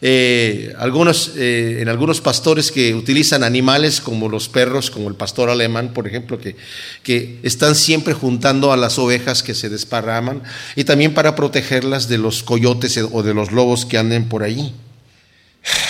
[0.02, 5.52] eh, algunos, eh, en algunos pastores que utilizan animales como los perros, como el pastor
[5.52, 6.56] alemán, por ejemplo, que,
[7.04, 10.42] que están siempre juntando a las ovejas que se desparraman
[10.76, 14.74] y también para protegerlas de los coyotes o de los lobos que anden por ahí.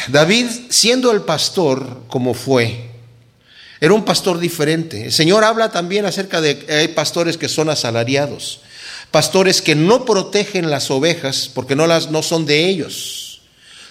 [0.10, 2.89] David, siendo el pastor como fue,
[3.82, 5.06] era un pastor diferente.
[5.06, 8.62] El Señor habla también acerca de que hay pastores que son asalariados,
[9.12, 13.30] pastores que no protegen las ovejas porque no, las, no son de ellos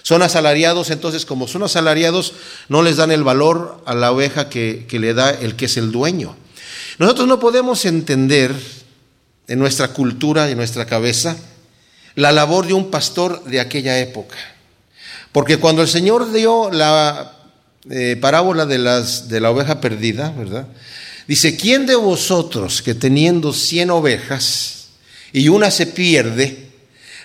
[0.09, 2.33] son asalariados, entonces como son asalariados,
[2.67, 5.91] no les dan el valor a la oveja que, le da el que es el
[5.91, 6.35] dueño.
[6.97, 8.55] Nosotros no podemos entender
[9.47, 11.37] en nuestra cultura, en nuestra cabeza,
[12.15, 14.35] la labor de un pastor de aquella época.
[15.31, 17.38] Porque cuando el Señor dio la
[17.89, 20.67] eh, parábola de, la oveja perdida, ¿verdad?
[21.27, 24.79] Dice, ¿quién de vosotros que teniendo cien ovejas
[25.31, 26.69] y una se pierde,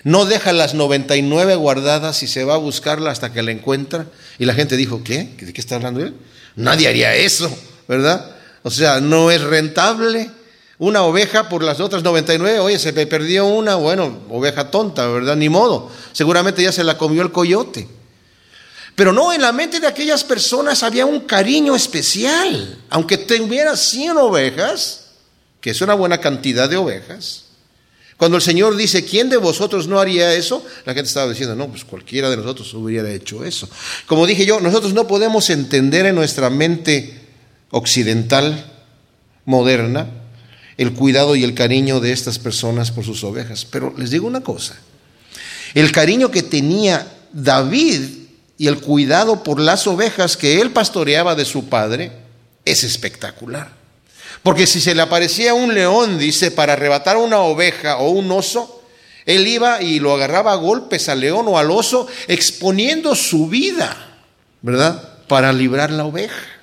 [0.03, 4.05] no deja las 99 guardadas y se va a buscarla hasta que la encuentra.
[4.37, 5.29] Y la gente dijo, ¿qué?
[5.39, 6.13] ¿De qué está hablando él?
[6.55, 7.49] Nadie haría eso,
[7.87, 8.35] ¿verdad?
[8.63, 10.29] O sea, no es rentable.
[10.77, 15.35] Una oveja por las otras 99, oye, se me perdió una, bueno, oveja tonta, ¿verdad?
[15.35, 15.91] Ni modo.
[16.11, 17.87] Seguramente ya se la comió el coyote.
[18.95, 22.79] Pero no, en la mente de aquellas personas había un cariño especial.
[22.89, 25.07] Aunque tuviera 100 ovejas,
[25.59, 27.45] que es una buena cantidad de ovejas,
[28.17, 30.65] cuando el Señor dice, ¿quién de vosotros no haría eso?
[30.85, 33.69] La gente estaba diciendo, no, pues cualquiera de nosotros hubiera hecho eso.
[34.05, 37.19] Como dije yo, nosotros no podemos entender en nuestra mente
[37.71, 38.71] occidental,
[39.43, 40.07] moderna,
[40.77, 43.65] el cuidado y el cariño de estas personas por sus ovejas.
[43.65, 44.77] Pero les digo una cosa,
[45.73, 48.24] el cariño que tenía David
[48.57, 52.11] y el cuidado por las ovejas que él pastoreaba de su padre
[52.63, 53.69] es espectacular.
[54.43, 58.83] Porque si se le aparecía un león, dice, para arrebatar una oveja o un oso,
[59.25, 63.95] él iba y lo agarraba a golpes al león o al oso, exponiendo su vida,
[64.61, 65.17] ¿verdad?
[65.27, 66.54] Para librar la oveja.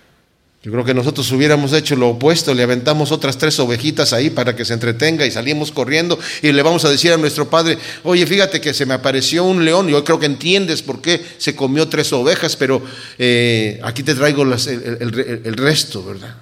[0.63, 4.55] Yo creo que nosotros hubiéramos hecho lo opuesto, le aventamos otras tres ovejitas ahí para
[4.55, 8.25] que se entretenga y salimos corriendo y le vamos a decir a nuestro padre, oye,
[8.27, 11.89] fíjate que se me apareció un león, yo creo que entiendes por qué se comió
[11.89, 12.81] tres ovejas, pero
[13.19, 16.37] eh, aquí te traigo el resto, ¿verdad?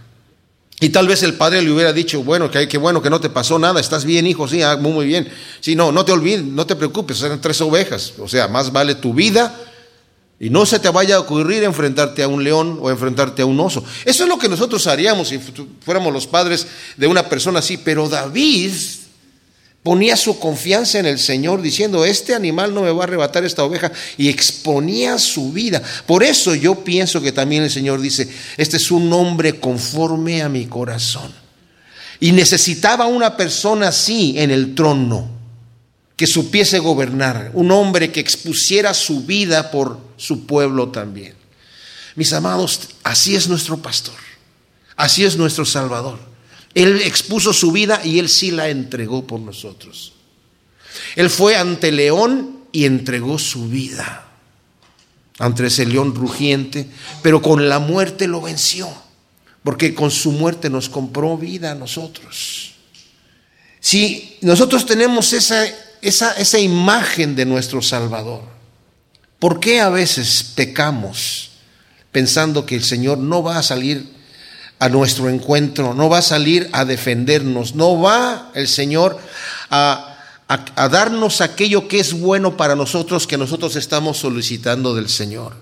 [0.80, 3.30] Y tal vez el padre le hubiera dicho, bueno, que qué bueno que no te
[3.30, 5.28] pasó nada, estás bien, hijo, sí, ah, muy, muy bien.
[5.61, 8.14] Sí, no, no te olvides, no te preocupes, eran tres ovejas.
[8.18, 9.69] O sea, más vale tu vida
[10.42, 13.61] y no se te vaya a ocurrir enfrentarte a un león o enfrentarte a un
[13.61, 13.85] oso.
[14.07, 15.38] Eso es lo que nosotros haríamos si
[15.85, 17.76] fuéramos los padres de una persona así.
[17.76, 18.72] Pero David
[19.83, 23.64] ponía su confianza en el Señor diciendo, este animal no me va a arrebatar esta
[23.64, 25.83] oveja y exponía su vida.
[26.07, 28.26] Por eso yo pienso que también el Señor dice,
[28.57, 31.31] este es un hombre conforme a mi corazón.
[32.18, 35.39] Y necesitaba una persona así en el trono,
[36.20, 41.33] que supiese gobernar, un hombre que expusiera su vida por su pueblo también.
[42.14, 44.18] Mis amados, así es nuestro pastor,
[44.96, 46.18] así es nuestro Salvador.
[46.74, 50.12] Él expuso su vida y él sí la entregó por nosotros.
[51.16, 54.28] Él fue ante león y entregó su vida
[55.38, 56.87] ante ese león rugiente,
[57.22, 58.92] pero con la muerte lo venció,
[59.64, 62.74] porque con su muerte nos compró vida a nosotros.
[63.80, 65.64] Si nosotros tenemos esa,
[66.03, 68.43] esa, esa imagen de nuestro Salvador,
[69.39, 71.51] ¿por qué a veces pecamos
[72.13, 74.21] pensando que el Señor no va a salir
[74.79, 79.19] a nuestro encuentro, no va a salir a defendernos, no va el Señor
[79.69, 85.55] a, a, darnos aquello que es bueno para nosotros que nosotros estamos solicitando del Señor.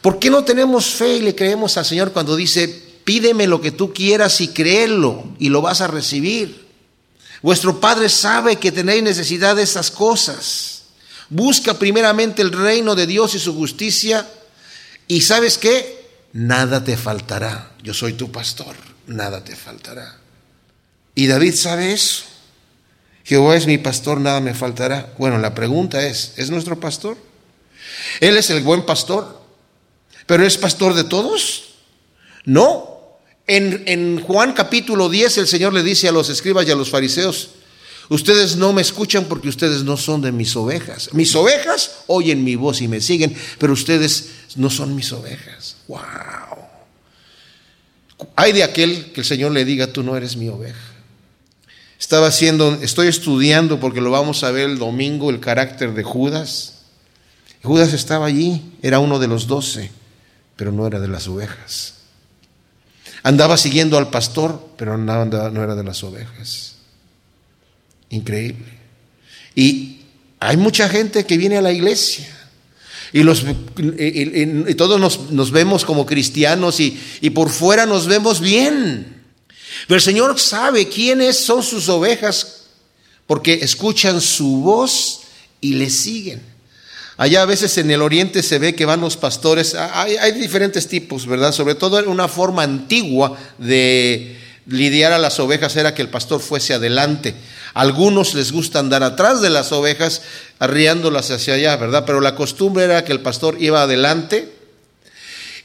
[0.00, 2.68] ¿Por qué no tenemos fe y le creemos al Señor cuando dice,
[3.04, 6.69] pídeme lo que tú quieras y créelo y lo vas a recibir?
[7.42, 10.82] Vuestro Padre sabe que tenéis necesidad de esas cosas.
[11.28, 14.26] Busca primeramente el reino de Dios y su justicia
[15.06, 16.08] y sabes qué?
[16.32, 17.72] Nada te faltará.
[17.82, 18.76] Yo soy tu pastor,
[19.06, 20.18] nada te faltará.
[21.14, 22.24] Y David sabe eso.
[23.24, 25.12] Jehová es mi pastor, nada me faltará.
[25.18, 27.16] Bueno, la pregunta es, ¿es nuestro pastor?
[28.20, 29.40] Él es el buen pastor,
[30.26, 31.74] pero ¿es pastor de todos?
[32.44, 32.89] No.
[33.52, 37.50] En, Juan capítulo 10 el Señor le dice a los escribas y a los fariseos,
[38.08, 41.14] Ustedes no me escuchan porque ustedes no son de mis ovejas.
[41.14, 45.76] Mis ovejas oyen mi voz y me siguen, pero ustedes no son mis ovejas.
[45.86, 46.00] ¡Wow!
[48.34, 50.92] Hay de aquel que el Señor le diga, tú no eres mi oveja.
[52.00, 56.80] Estaba haciendo, estoy estudiando porque lo vamos a ver el domingo, el carácter de Judas.
[57.62, 59.92] Judas estaba allí, era uno de los doce,
[60.56, 61.99] pero no era de las ovejas.
[63.22, 66.76] Andaba siguiendo al pastor, pero no era de las ovejas.
[68.10, 68.78] Increíble.
[69.54, 70.00] Y
[70.38, 72.28] hay mucha gente que viene a la iglesia.
[73.12, 73.44] Y, los,
[73.76, 79.20] y, todos nos, vemos como cristianos y por fuera nos vemos bien.
[79.86, 82.66] Pero el Señor sabe quiénes son sus ovejas
[83.26, 85.22] porque escuchan su voz
[85.60, 86.40] y le siguen.
[87.20, 91.26] Allá a veces en el oriente se ve que van los pastores, hay, diferentes tipos,
[91.26, 91.52] ¿verdad?
[91.52, 96.72] Sobre todo una forma antigua de lidiar a las ovejas era que el pastor fuese
[96.72, 97.34] adelante.
[97.74, 100.22] Algunos les gusta andar atrás de las ovejas,
[100.60, 102.04] arriándolas hacia allá, ¿verdad?
[102.06, 104.50] Pero la costumbre era que el pastor iba adelante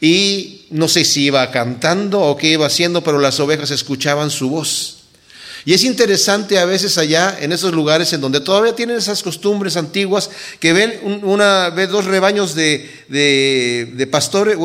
[0.01, 4.49] y no sé si iba cantando o qué iba haciendo, pero las ovejas escuchaban su
[4.49, 4.94] voz.
[5.65, 9.75] Y es interesante a veces allá, en esos lugares en donde todavía tienen esas costumbres
[9.77, 14.57] antiguas, que ven una, ve dos rebaños de, de, pastores,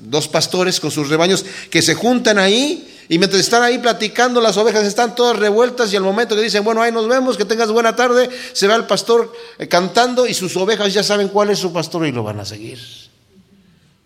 [0.00, 4.56] dos pastores con sus rebaños que se juntan ahí y mientras están ahí platicando, las
[4.56, 7.70] ovejas están todas revueltas y al momento que dicen, bueno, ahí nos vemos, que tengas
[7.70, 11.60] buena tarde, se va el pastor eh, cantando y sus ovejas ya saben cuál es
[11.60, 12.80] su pastor y lo van a seguir.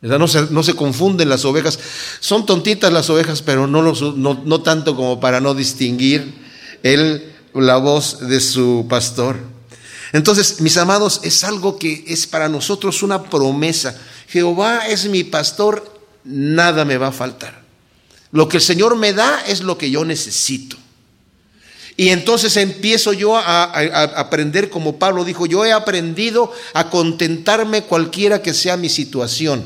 [0.03, 1.79] No se, no se confunden las ovejas.
[2.21, 6.42] Son tontitas las ovejas, pero no, no, no tanto como para no distinguir
[6.83, 9.37] el, la voz de su pastor.
[10.13, 13.99] Entonces, mis amados, es algo que es para nosotros una promesa.
[14.29, 17.63] Jehová es mi pastor, nada me va a faltar.
[18.31, 20.77] Lo que el Señor me da es lo que yo necesito.
[21.97, 23.65] Y entonces empiezo yo a,
[24.17, 29.65] aprender, como Pablo dijo, yo he aprendido a contentarme cualquiera que sea mi situación.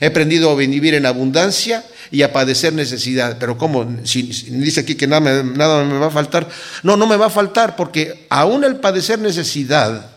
[0.00, 3.38] He aprendido a vivir en abundancia y a padecer necesidad.
[3.38, 3.86] Pero ¿cómo?
[4.04, 6.48] Si, dice aquí que nada me, nada me va a faltar.
[6.82, 10.10] No, no me va a faltar porque aún el padecer necesidad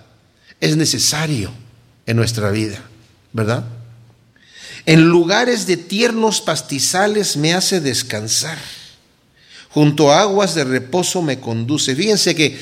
[0.59, 1.51] es necesario
[2.05, 2.79] en nuestra vida,
[3.31, 3.63] ¿verdad?
[4.85, 8.57] En lugares de tiernos pastizales me hace descansar.
[9.69, 11.95] Junto a aguas de reposo me conduce.
[11.95, 12.59] Fíjense que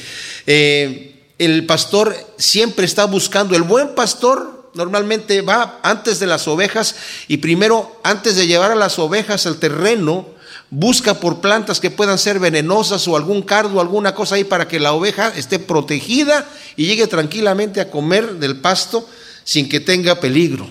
[0.47, 6.95] eh, el pastor siempre está buscando, el buen pastor normalmente va antes de las ovejas
[7.27, 10.27] y primero, antes de llevar a las ovejas al terreno,
[10.69, 14.79] busca por plantas que puedan ser venenosas o algún cardo, alguna cosa ahí para que
[14.79, 19.07] la oveja esté protegida y llegue tranquilamente a comer del pasto
[19.43, 20.67] sin que tenga peligro.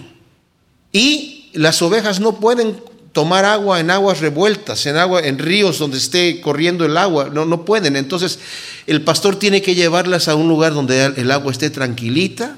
[0.92, 2.82] Y las ovejas no pueden
[3.12, 7.44] tomar agua en aguas revueltas, en agua, en ríos donde esté corriendo el agua, no,
[7.44, 7.96] no pueden.
[7.96, 8.38] Entonces,
[8.86, 12.56] el pastor tiene que llevarlas a un lugar donde el agua esté tranquilita.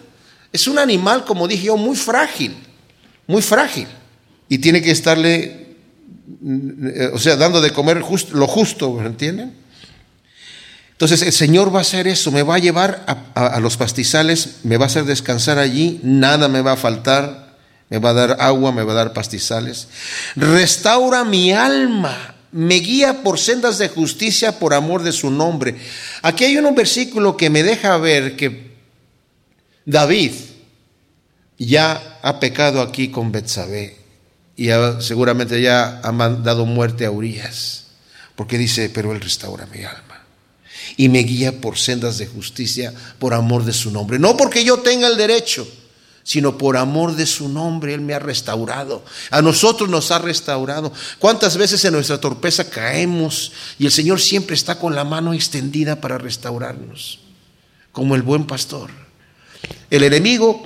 [0.53, 2.55] Es un animal, como dije yo, muy frágil,
[3.27, 3.89] muy frágil.
[4.49, 5.77] Y tiene que estarle,
[7.13, 9.55] o sea, dando de comer lo justo, ¿entienden?
[10.93, 14.77] Entonces el Señor va a hacer eso, me va a llevar a los pastizales, me
[14.77, 17.57] va a hacer descansar allí, nada me va a faltar,
[17.89, 19.89] me va a dar agua, me va a dar pastizales.
[20.37, 25.77] Restaura mi alma, me guía por sendas de justicia por amor de su nombre.
[26.21, 28.72] Aquí hay un versículo que me deja ver que
[29.85, 30.33] David
[31.59, 33.97] ya ha pecado aquí con Betsabé
[34.57, 34.69] y
[35.01, 37.87] seguramente ya ha mandado muerte a Urias,
[38.37, 40.25] porque dice, pero él restaura mi alma
[40.97, 44.79] y me guía por sendas de justicia por amor de su nombre, no porque yo
[44.79, 45.67] tenga el derecho
[46.25, 49.05] sino por amor de su nombre Él me ha restaurado.
[49.31, 50.93] A nosotros nos ha restaurado.
[51.19, 56.01] ¿Cuántas veces en nuestra torpeza caemos y el Señor siempre está con la mano extendida
[56.01, 57.19] para restaurarnos,
[57.91, 59.02] como el buen pastor?
[59.93, 60.65] El enemigo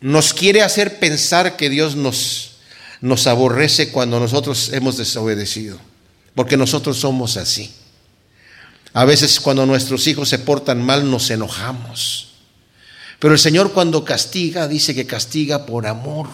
[0.00, 2.52] nos quiere hacer pensar que Dios nos,
[3.00, 5.80] nos aborrece cuando nosotros hemos desobedecido,
[6.36, 7.72] porque nosotros somos así.
[8.92, 12.34] A veces cuando nuestros hijos se portan mal nos enojamos.
[13.18, 16.28] Pero el Señor cuando castiga, dice que castiga por amor,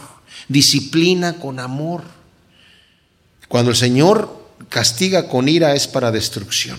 [0.49, 2.03] disciplina con amor.
[3.49, 6.79] Cuando el Señor castiga con ira es para destrucción.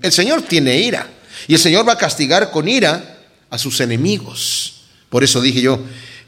[0.00, 1.06] El Señor tiene ira
[1.46, 3.12] y el Señor va a castigar con ira
[3.56, 4.74] a sus enemigos.
[5.10, 5.80] Por eso dije yo,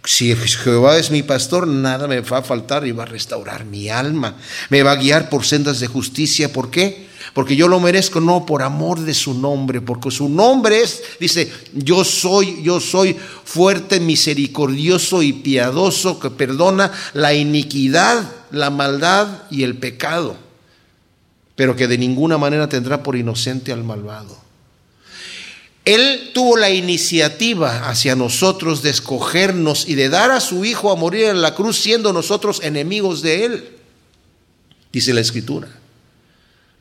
[0.04, 3.88] si Jehová es mi pastor, nada me va a faltar y va a restaurar mi
[3.88, 4.36] alma.
[4.70, 6.52] Me va a guiar por sendas de justicia.
[6.52, 7.08] ¿Por qué?
[7.34, 11.52] Porque yo lo merezco, no por amor de su nombre, porque su nombre es, dice,
[11.74, 19.62] yo soy, yo soy fuerte, misericordioso y piadoso, que perdona la iniquidad, la maldad y
[19.62, 20.36] el pecado,
[21.54, 24.47] pero que de ninguna manera tendrá por inocente al malvado.
[25.88, 30.96] Él tuvo la iniciativa hacia nosotros de escogernos y de dar a su Hijo a
[30.96, 33.68] morir en la cruz siendo nosotros enemigos de Él,
[34.92, 35.68] dice la Escritura.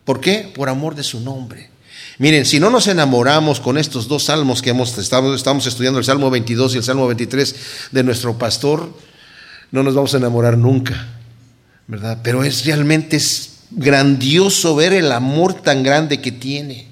[0.04, 0.52] ¿Por qué?
[0.54, 1.70] Por amor de su nombre.
[2.18, 6.06] Miren, si no nos enamoramos con estos dos salmos que hemos estado, estamos estudiando, el
[6.06, 7.56] Salmo 22 y el Salmo 23
[7.92, 8.92] de nuestro pastor,
[9.72, 11.08] no nos vamos a enamorar nunca,
[11.88, 12.20] ¿verdad?
[12.24, 13.22] Pero es realmente
[13.72, 16.87] grandioso ver el amor tan grande que tiene.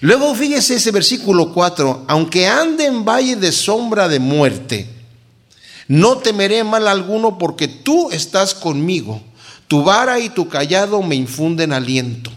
[0.00, 4.88] Luego fíjese ese versículo 4, aunque ande en valle de sombra de muerte,
[5.88, 9.22] no temeré mal alguno porque tú estás conmigo,
[9.68, 12.30] tu vara y tu callado me infunden aliento.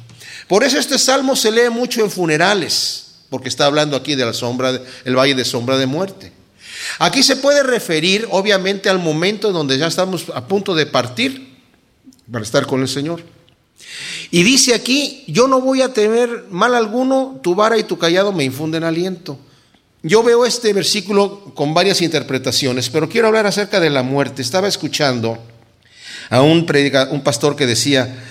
[0.48, 4.34] Por eso este salmo se lee mucho en funerales, porque está hablando aquí de la
[4.34, 6.32] sombra, el valle de sombra de muerte.
[7.00, 11.58] Aquí se puede referir, obviamente, al momento donde ya estamos a punto de partir
[12.32, 13.22] para estar con el Señor.
[14.32, 18.34] Y dice aquí, yo no voy a temer mal alguno, tu vara y tu callado
[18.34, 19.40] me infunden aliento.
[20.04, 24.42] Yo veo este versículo con varias interpretaciones, pero quiero hablar acerca de la muerte.
[24.42, 25.38] Estaba escuchando
[26.30, 26.66] a un,
[27.12, 28.24] un pastor que decía,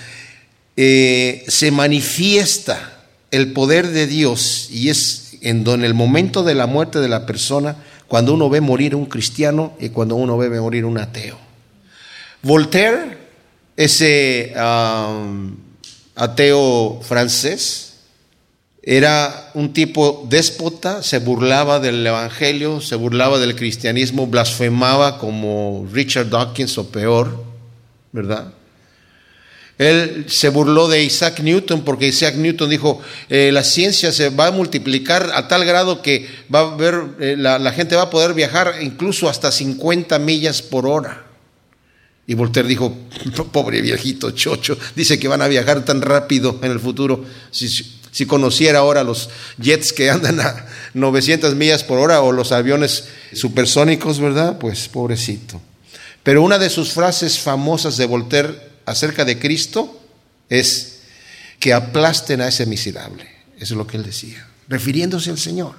[0.75, 6.67] eh, se manifiesta el poder de Dios y es en, en el momento de la
[6.67, 7.75] muerte de la persona
[8.07, 11.37] cuando uno ve morir un cristiano y cuando uno ve morir un ateo.
[12.41, 13.26] Voltaire,
[13.77, 14.53] ese...
[14.57, 15.67] Um,
[16.17, 17.93] ateo francés.
[18.81, 26.29] Era un tipo déspota, se burlaba del Evangelio, se burlaba del cristianismo, blasfemaba como Richard
[26.29, 27.43] Dawkins o peor,
[28.13, 28.53] ¿verdad?
[29.77, 34.47] Él se burló de Isaac Newton porque Isaac Newton dijo, eh, la ciencia se va
[34.47, 38.09] a multiplicar a tal grado que va a ver, eh, la, la gente va a
[38.09, 41.26] poder viajar incluso hasta 50 millas por hora.
[42.29, 42.93] Y Voltaire dijo,
[43.53, 47.23] pobre viejito chocho, dice que van a viajar tan rápido en el futuro.
[47.51, 53.05] Si, conociera ahora los jets que andan a 900 millas por hora o los aviones
[53.31, 54.57] supersónicos, ¿verdad?
[54.59, 55.61] Pues pobrecito.
[56.23, 59.97] Pero una de sus frases famosas de Voltaire acerca de Cristo
[60.49, 60.99] es
[61.59, 63.25] que aplasten a ese miserable.
[63.55, 65.75] Eso es lo que él decía, refiriéndose al Señor.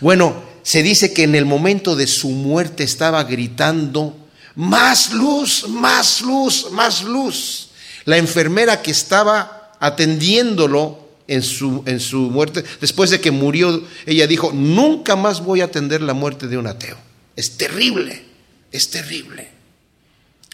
[0.00, 4.16] Bueno, se dice que en el momento de su muerte estaba gritando
[4.54, 7.70] más luz, más luz, más luz.
[8.04, 14.26] La enfermera que estaba atendiéndolo en su, en su muerte, después de que murió, ella
[14.26, 16.96] dijo, nunca más voy a atender la muerte de un ateo.
[17.36, 18.24] Es terrible,
[18.72, 19.60] es terrible.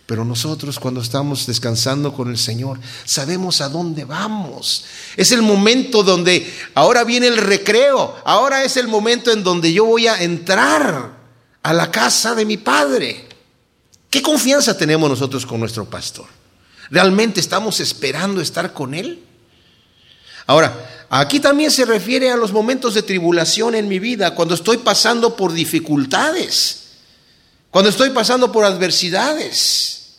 [0.06, 4.84] Pero nosotros cuando estamos descansando con el Señor, sabemos a dónde vamos.
[5.16, 9.84] Es el momento donde ahora viene el recreo, ahora es el momento en donde yo
[9.84, 11.16] voy a entrar
[11.60, 13.26] a la casa de mi Padre.
[14.16, 16.24] ¿Qué confianza tenemos nosotros con nuestro pastor?
[16.88, 19.22] ¿Realmente estamos esperando estar con Él?
[20.46, 24.78] Ahora, aquí también se refiere a los momentos de tribulación en mi vida, cuando estoy
[24.78, 26.84] pasando por dificultades,
[27.70, 30.14] cuando estoy pasando por adversidades,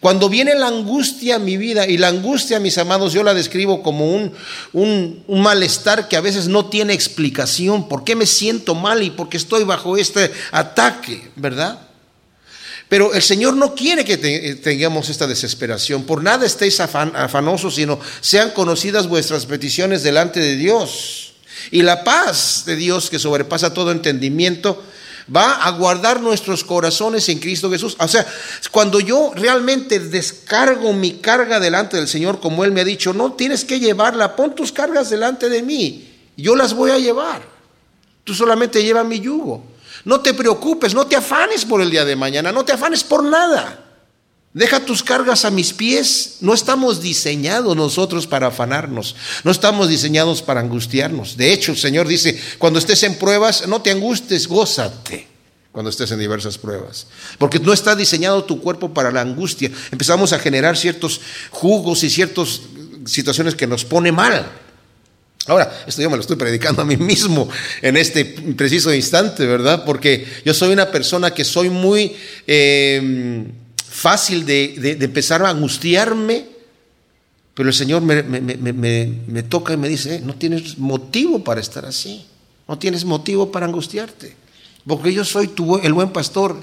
[0.00, 3.82] cuando viene la angustia a mi vida, y la angustia, mis amados, yo la describo
[3.82, 4.32] como un,
[4.72, 9.10] un, un, malestar que a veces no tiene explicación, por qué me siento mal y
[9.10, 11.87] por qué estoy bajo este ataque, ¿verdad?
[12.88, 14.16] Pero el Señor no quiere que
[14.62, 16.04] tengamos esta desesperación.
[16.04, 21.34] Por nada estéis afanosos, sino sean conocidas vuestras peticiones delante de Dios.
[21.70, 24.82] Y la paz de Dios que sobrepasa todo entendimiento
[25.34, 27.96] va a guardar nuestros corazones en Cristo Jesús.
[27.98, 28.26] O sea,
[28.70, 33.32] cuando yo realmente descargo mi carga delante del Señor, como Él me ha dicho, no
[33.32, 37.42] tienes que llevarla, pon tus cargas delante de mí, yo las voy a llevar.
[38.24, 39.64] Tú solamente lleva mi yugo.
[40.08, 43.22] No te preocupes, no te afanes por el día de mañana, no te afanes por
[43.22, 43.84] nada.
[44.54, 46.38] Deja tus cargas a mis pies.
[46.40, 49.14] No estamos diseñados nosotros para afanarnos.
[49.44, 51.36] No estamos diseñados para angustiarnos.
[51.36, 55.28] De hecho, el Señor dice, cuando estés en pruebas, no te angustes, gózate.
[55.72, 57.06] cuando estés en diversas pruebas.
[57.36, 59.70] Porque no está diseñado tu cuerpo para la angustia.
[59.92, 62.62] Empezamos a generar ciertos jugos y ciertas
[63.04, 64.50] situaciones que nos pone mal.
[65.48, 67.48] Ahora, esto yo me lo estoy predicando a mí mismo
[67.80, 69.84] en este preciso instante, ¿verdad?
[69.84, 72.14] Porque yo soy una persona que soy muy
[72.46, 73.46] eh,
[73.88, 76.44] fácil de, empezar a angustiarme,
[77.54, 82.26] pero el Señor me, toca y me dice, eh, no tienes motivo para estar así,
[82.68, 84.36] no tienes motivo para angustiarte,
[84.86, 86.56] porque yo soy tu, el buen pastor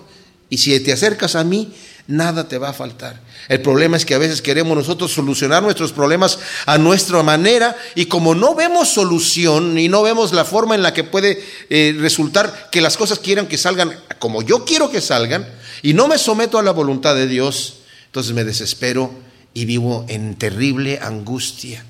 [0.48, 1.74] y si te acercas a mí,
[2.08, 3.20] nada te va a faltar.
[3.50, 8.06] El problema es que a veces queremos nosotros solucionar nuestros problemas a nuestra manera y
[8.06, 12.70] como no vemos solución y no vemos la forma en la que puede eh, resultar
[12.72, 15.48] que las cosas quieran que salgan como yo quiero que salgan
[15.82, 19.12] y no me someto a la voluntad de Dios, entonces me desespero
[19.54, 21.84] y vivo en terrible angustia.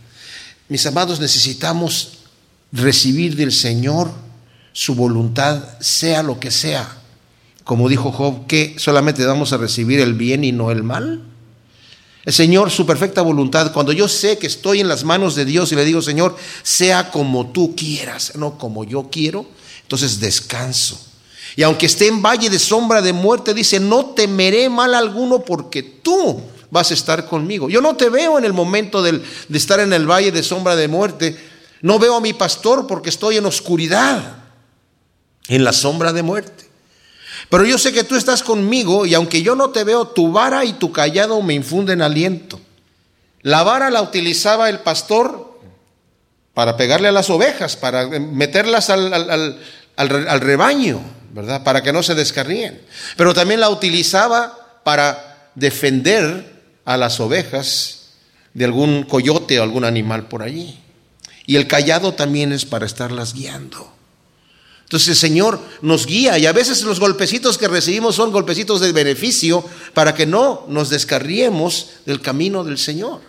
[0.67, 2.19] Mis amados, necesitamos
[2.71, 4.11] recibir del Señor
[4.73, 7.04] su voluntad, sea lo que sea
[7.65, 11.23] como dijo Job, que solamente vamos a recibir el bien y no el mal.
[12.23, 15.71] El Señor, su perfecta voluntad, cuando yo sé que estoy en las manos de Dios
[15.71, 19.47] y le digo, Señor, sea como tú quieras, no como yo quiero,
[19.81, 20.99] entonces descanso.
[21.55, 25.81] Y aunque esté en valle de sombra de muerte, dice, no temeré mal alguno porque
[25.81, 27.67] tú vas a estar conmigo.
[27.67, 30.87] Yo no te veo en el momento de estar en el valle de sombra de
[30.87, 31.35] muerte.
[31.81, 34.43] No veo a mi pastor porque estoy en oscuridad,
[35.47, 36.64] en la sombra de muerte.
[37.49, 40.65] Pero yo sé que tú estás conmigo y aunque yo no te veo, tu vara
[40.65, 42.59] y tu callado me infunden aliento.
[43.41, 45.59] La vara la utilizaba el pastor
[46.55, 49.59] para pegarle a las ovejas, para meterlas al,
[50.39, 51.63] rebaño, ¿verdad?
[51.63, 52.81] Para que no se descarríen.
[53.17, 58.13] Pero también la utilizaba para defender a las ovejas
[58.53, 60.79] de algún coyote o algún animal por allí.
[61.45, 63.94] Y el callado también es para estarlas guiando.
[64.85, 68.91] Entonces el Señor nos guía y a veces los golpecitos que recibimos son golpecitos de
[68.91, 69.65] beneficio
[69.95, 73.21] para que no nos descarriemos del camino del Señor.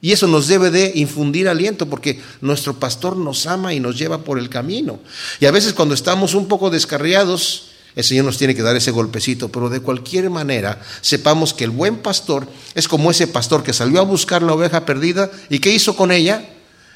[0.00, 4.24] Y eso nos debe de infundir aliento porque nuestro pastor nos ama y nos lleva
[4.24, 4.98] por el camino.
[5.38, 8.90] Y a veces cuando estamos un poco descarriados, el Señor nos tiene que dar ese
[8.90, 13.72] golpecito, pero de cualquier manera sepamos que el buen pastor es como ese pastor que
[13.72, 16.48] salió a buscar la oveja perdida y ¿qué hizo con ella?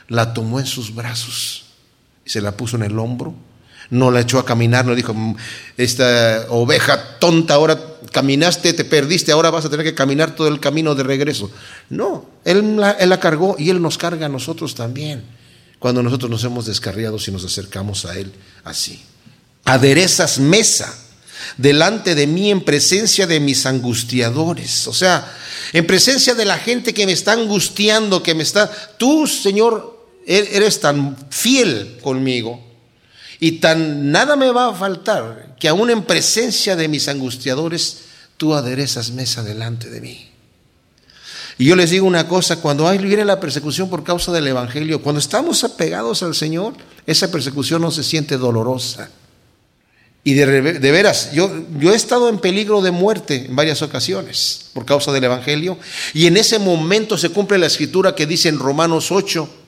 [0.08, 1.66] La tomó en sus brazos
[2.24, 3.34] y se la puso en el hombro
[3.92, 5.36] no la echó a caminar, no dijo, mm,
[5.76, 7.78] esta oveja tonta, ahora
[8.10, 11.50] caminaste, te perdiste, ahora vas a tener que caminar todo el camino de regreso.
[11.90, 15.22] No, él la, él la cargó y Él nos carga a nosotros también,
[15.78, 18.32] cuando nosotros nos hemos descarriado y nos acercamos a Él
[18.64, 19.02] así.
[19.64, 20.98] Aderezas mesa
[21.58, 25.36] delante de mí en presencia de mis angustiadores, o sea,
[25.74, 30.48] en presencia de la gente que me está angustiando, que me está, tú, Señor, e-,
[30.54, 32.71] eres tan fiel conmigo
[33.42, 38.02] y tan nada me va a faltar que aún en presencia de mis angustiadores,
[38.36, 40.28] tú aderezas mesa delante de mí.
[41.58, 45.02] Y yo les digo una cosa, cuando hay, viene la persecución por causa del Evangelio,
[45.02, 46.74] cuando estamos apegados al Señor,
[47.04, 49.10] esa persecución no se siente dolorosa.
[50.22, 50.46] Y de,
[50.78, 55.10] de, veras, yo, yo he estado en peligro de muerte en varias ocasiones por causa
[55.10, 55.78] del Evangelio.
[56.14, 59.61] Y en ese momento se cumple la escritura que dice en Romanos 8,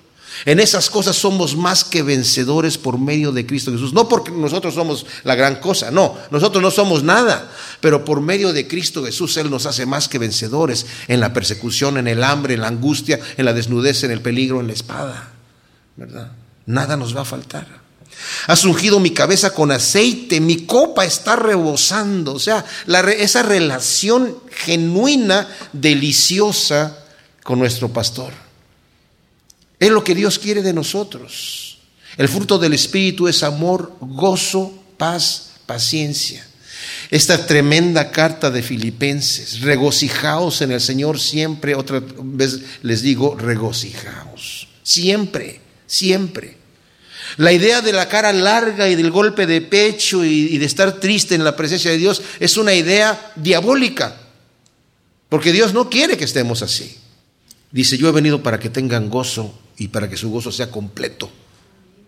[0.44, 3.92] en esas cosas somos más que vencedores por medio de Cristo Jesús.
[3.92, 8.52] No porque nosotros somos la gran cosa, no, nosotros no somos nada, pero por medio
[8.52, 12.54] de Cristo Jesús Él nos hace más que vencedores en la persecución, en el hambre,
[12.54, 15.30] en la angustia, en la desnudez, en el peligro, en la espada.
[15.96, 16.32] ¿Verdad?
[16.66, 17.84] Nada nos va a faltar.
[18.46, 22.34] Has ungido mi cabeza con aceite, mi copa está rebosando.
[22.34, 22.64] O sea,
[23.18, 26.98] esa relación genuina, deliciosa
[27.42, 28.43] con nuestro pastor.
[29.84, 31.76] Es lo que Dios quiere de nosotros.
[32.16, 36.42] El fruto del Espíritu es amor, gozo, paz, paciencia.
[37.10, 44.68] Esta tremenda carta de Filipenses, regocijaos en el Señor siempre, otra vez les digo, regocijaos,
[44.82, 46.56] siempre, siempre.
[47.36, 51.34] La idea de la cara larga y del golpe de pecho y, de estar triste
[51.34, 54.16] en la presencia de Dios es una idea diabólica,
[55.28, 57.03] porque Dios no quiere que estemos así.
[57.74, 61.28] Dice, yo he venido para que tengan gozo y para que su gozo sea completo.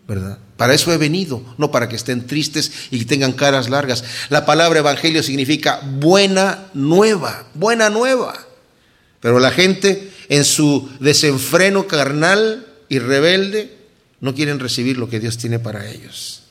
[0.07, 0.39] ¿Verdad?
[0.57, 4.05] Para eso he venido, no para que estén tristes y tengan caras largas.
[4.29, 8.47] La palabra evangelio significa buena nueva, buena nueva.
[9.19, 13.77] Pero la gente en su desenfreno carnal y rebelde
[14.21, 16.45] no quieren recibir lo que Dios tiene para ellos.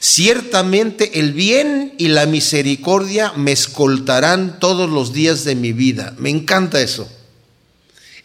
[0.00, 6.16] Ciertamente el bien y la misericordia me escoltarán todos los días de mi vida.
[6.18, 7.08] Me encanta eso.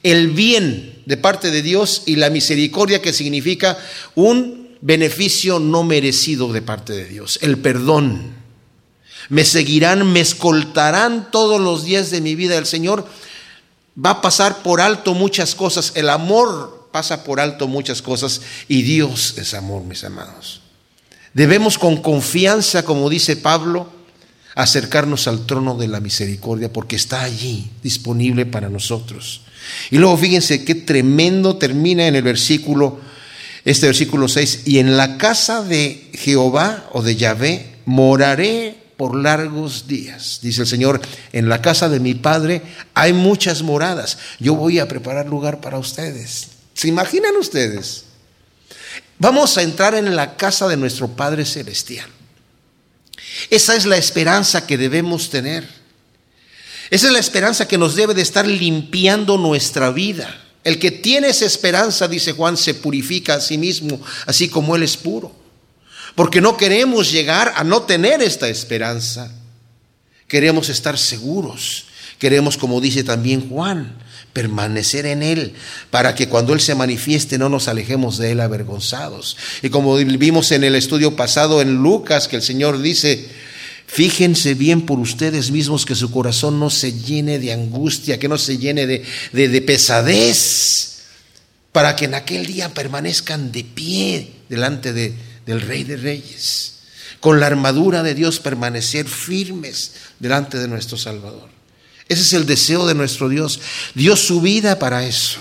[0.06, 3.76] El bien de parte de Dios y la misericordia que significa
[4.14, 8.36] un beneficio no merecido de parte de Dios, el perdón.
[9.30, 12.56] me seguirán, me escoltarán todos los días de mi vida.
[12.56, 13.08] El Señor
[13.98, 15.94] va a pasar por alto muchas cosas.
[15.96, 20.62] El amor pasa por alto muchas cosas y Dios es amor, mis amados.
[21.34, 23.90] Debemos con confianza, como dice Pablo,
[24.54, 29.42] acercarnos al trono de la misericordia porque está allí disponible para nosotros.
[29.92, 33.00] Y luego fíjense qué tremendo termina en el versículo,
[33.64, 39.88] este versículo 6, y en la casa de Jehová o de Yahvé moraré por largos
[39.88, 40.40] días.
[40.42, 41.02] Dice el Señor,
[41.34, 42.62] en la casa de mi Padre
[42.94, 44.18] hay muchas moradas.
[44.40, 46.48] Yo voy a preparar lugar para ustedes.
[46.74, 48.06] ¿Se imaginan ustedes?
[49.18, 52.10] Vamos a entrar en la casa de nuestro Padre Celestial.
[53.50, 55.68] Esa es la esperanza que debemos tener.
[56.90, 60.42] Esa es la esperanza que nos debe de estar limpiando nuestra vida.
[60.64, 64.84] El que tiene esa esperanza, dice Juan, se purifica a sí mismo, así como Él
[64.84, 65.32] es puro.
[66.16, 69.32] Porque no queremos llegar a no tener esta esperanza.
[70.28, 71.86] Queremos estar seguros.
[72.18, 73.98] Queremos, como dice también Juan,
[74.32, 75.54] permanecer en Él,
[75.92, 79.38] para que cuando Él se manifieste no nos alejemos de Él avergonzados.
[79.62, 83.30] Y como vimos en el estudio pasado en Lucas, que el Señor dice,
[83.88, 88.38] fíjense bien por ustedes mismos que su corazón no se llene de angustia, que no
[88.38, 91.04] se llene de, de pesadez,
[91.72, 95.14] para que en aquel día permanezcan de pie delante de,
[95.46, 96.76] del Rey de Reyes,
[97.20, 101.50] con la armadura de Dios permanecer firmes delante de nuestro Salvador.
[102.08, 103.60] Ese es el deseo de nuestro Dios.
[103.96, 105.40] Dio su vida para eso.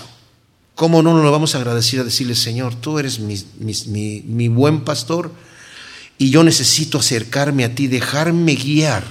[0.73, 4.47] ¿Cómo no nos lo vamos a agradecer a decirle, Señor, tú eres mi, mi, mi,
[4.49, 5.31] buen pastor
[6.17, 9.03] y yo necesito acercarme a ti, dejarme guiar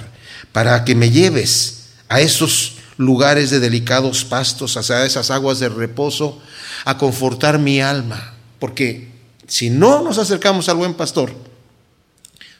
[0.51, 6.41] para que me lleves a esos lugares de delicados pastos, hacia esas aguas de reposo,
[6.85, 8.35] a confortar mi alma?
[8.59, 9.09] Porque
[9.47, 11.33] si no nos acercamos al buen pastor,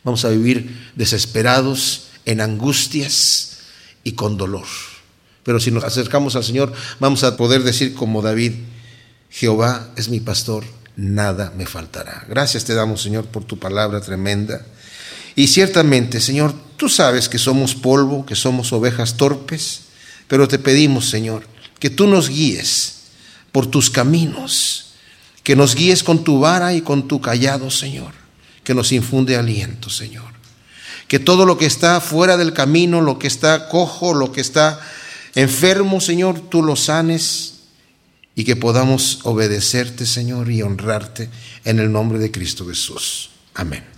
[0.04, 3.58] vamos a vivir desesperados, en angustias
[4.04, 4.66] y con dolor.
[5.44, 8.54] Pero si nos acercamos al Señor, vamos a poder decir como David,
[9.30, 10.64] Jehová es mi pastor,
[10.96, 12.26] nada me faltará.
[12.30, 14.66] Gracias te damos, Señor, por tu palabra tremenda.
[15.36, 19.82] Y ciertamente, Señor, tú sabes que somos polvo, que somos ovejas torpes,
[20.28, 21.44] pero te pedimos, Señor,
[21.80, 22.96] que tú nos guíes
[23.52, 24.86] por tus caminos
[25.46, 28.14] que nos guíes con tu vara y con tu callado, Señor,
[28.64, 30.26] que nos infunde aliento, Señor.
[31.08, 34.80] Que todo lo que está fuera del camino, lo que está cojo, lo que está
[35.36, 37.55] enfermo, Señor, tú lo sanes
[38.36, 41.30] y que podamos obedecerte, Señor, y honrarte
[41.64, 43.30] en el nombre de Cristo Jesús.
[43.54, 43.95] Amén.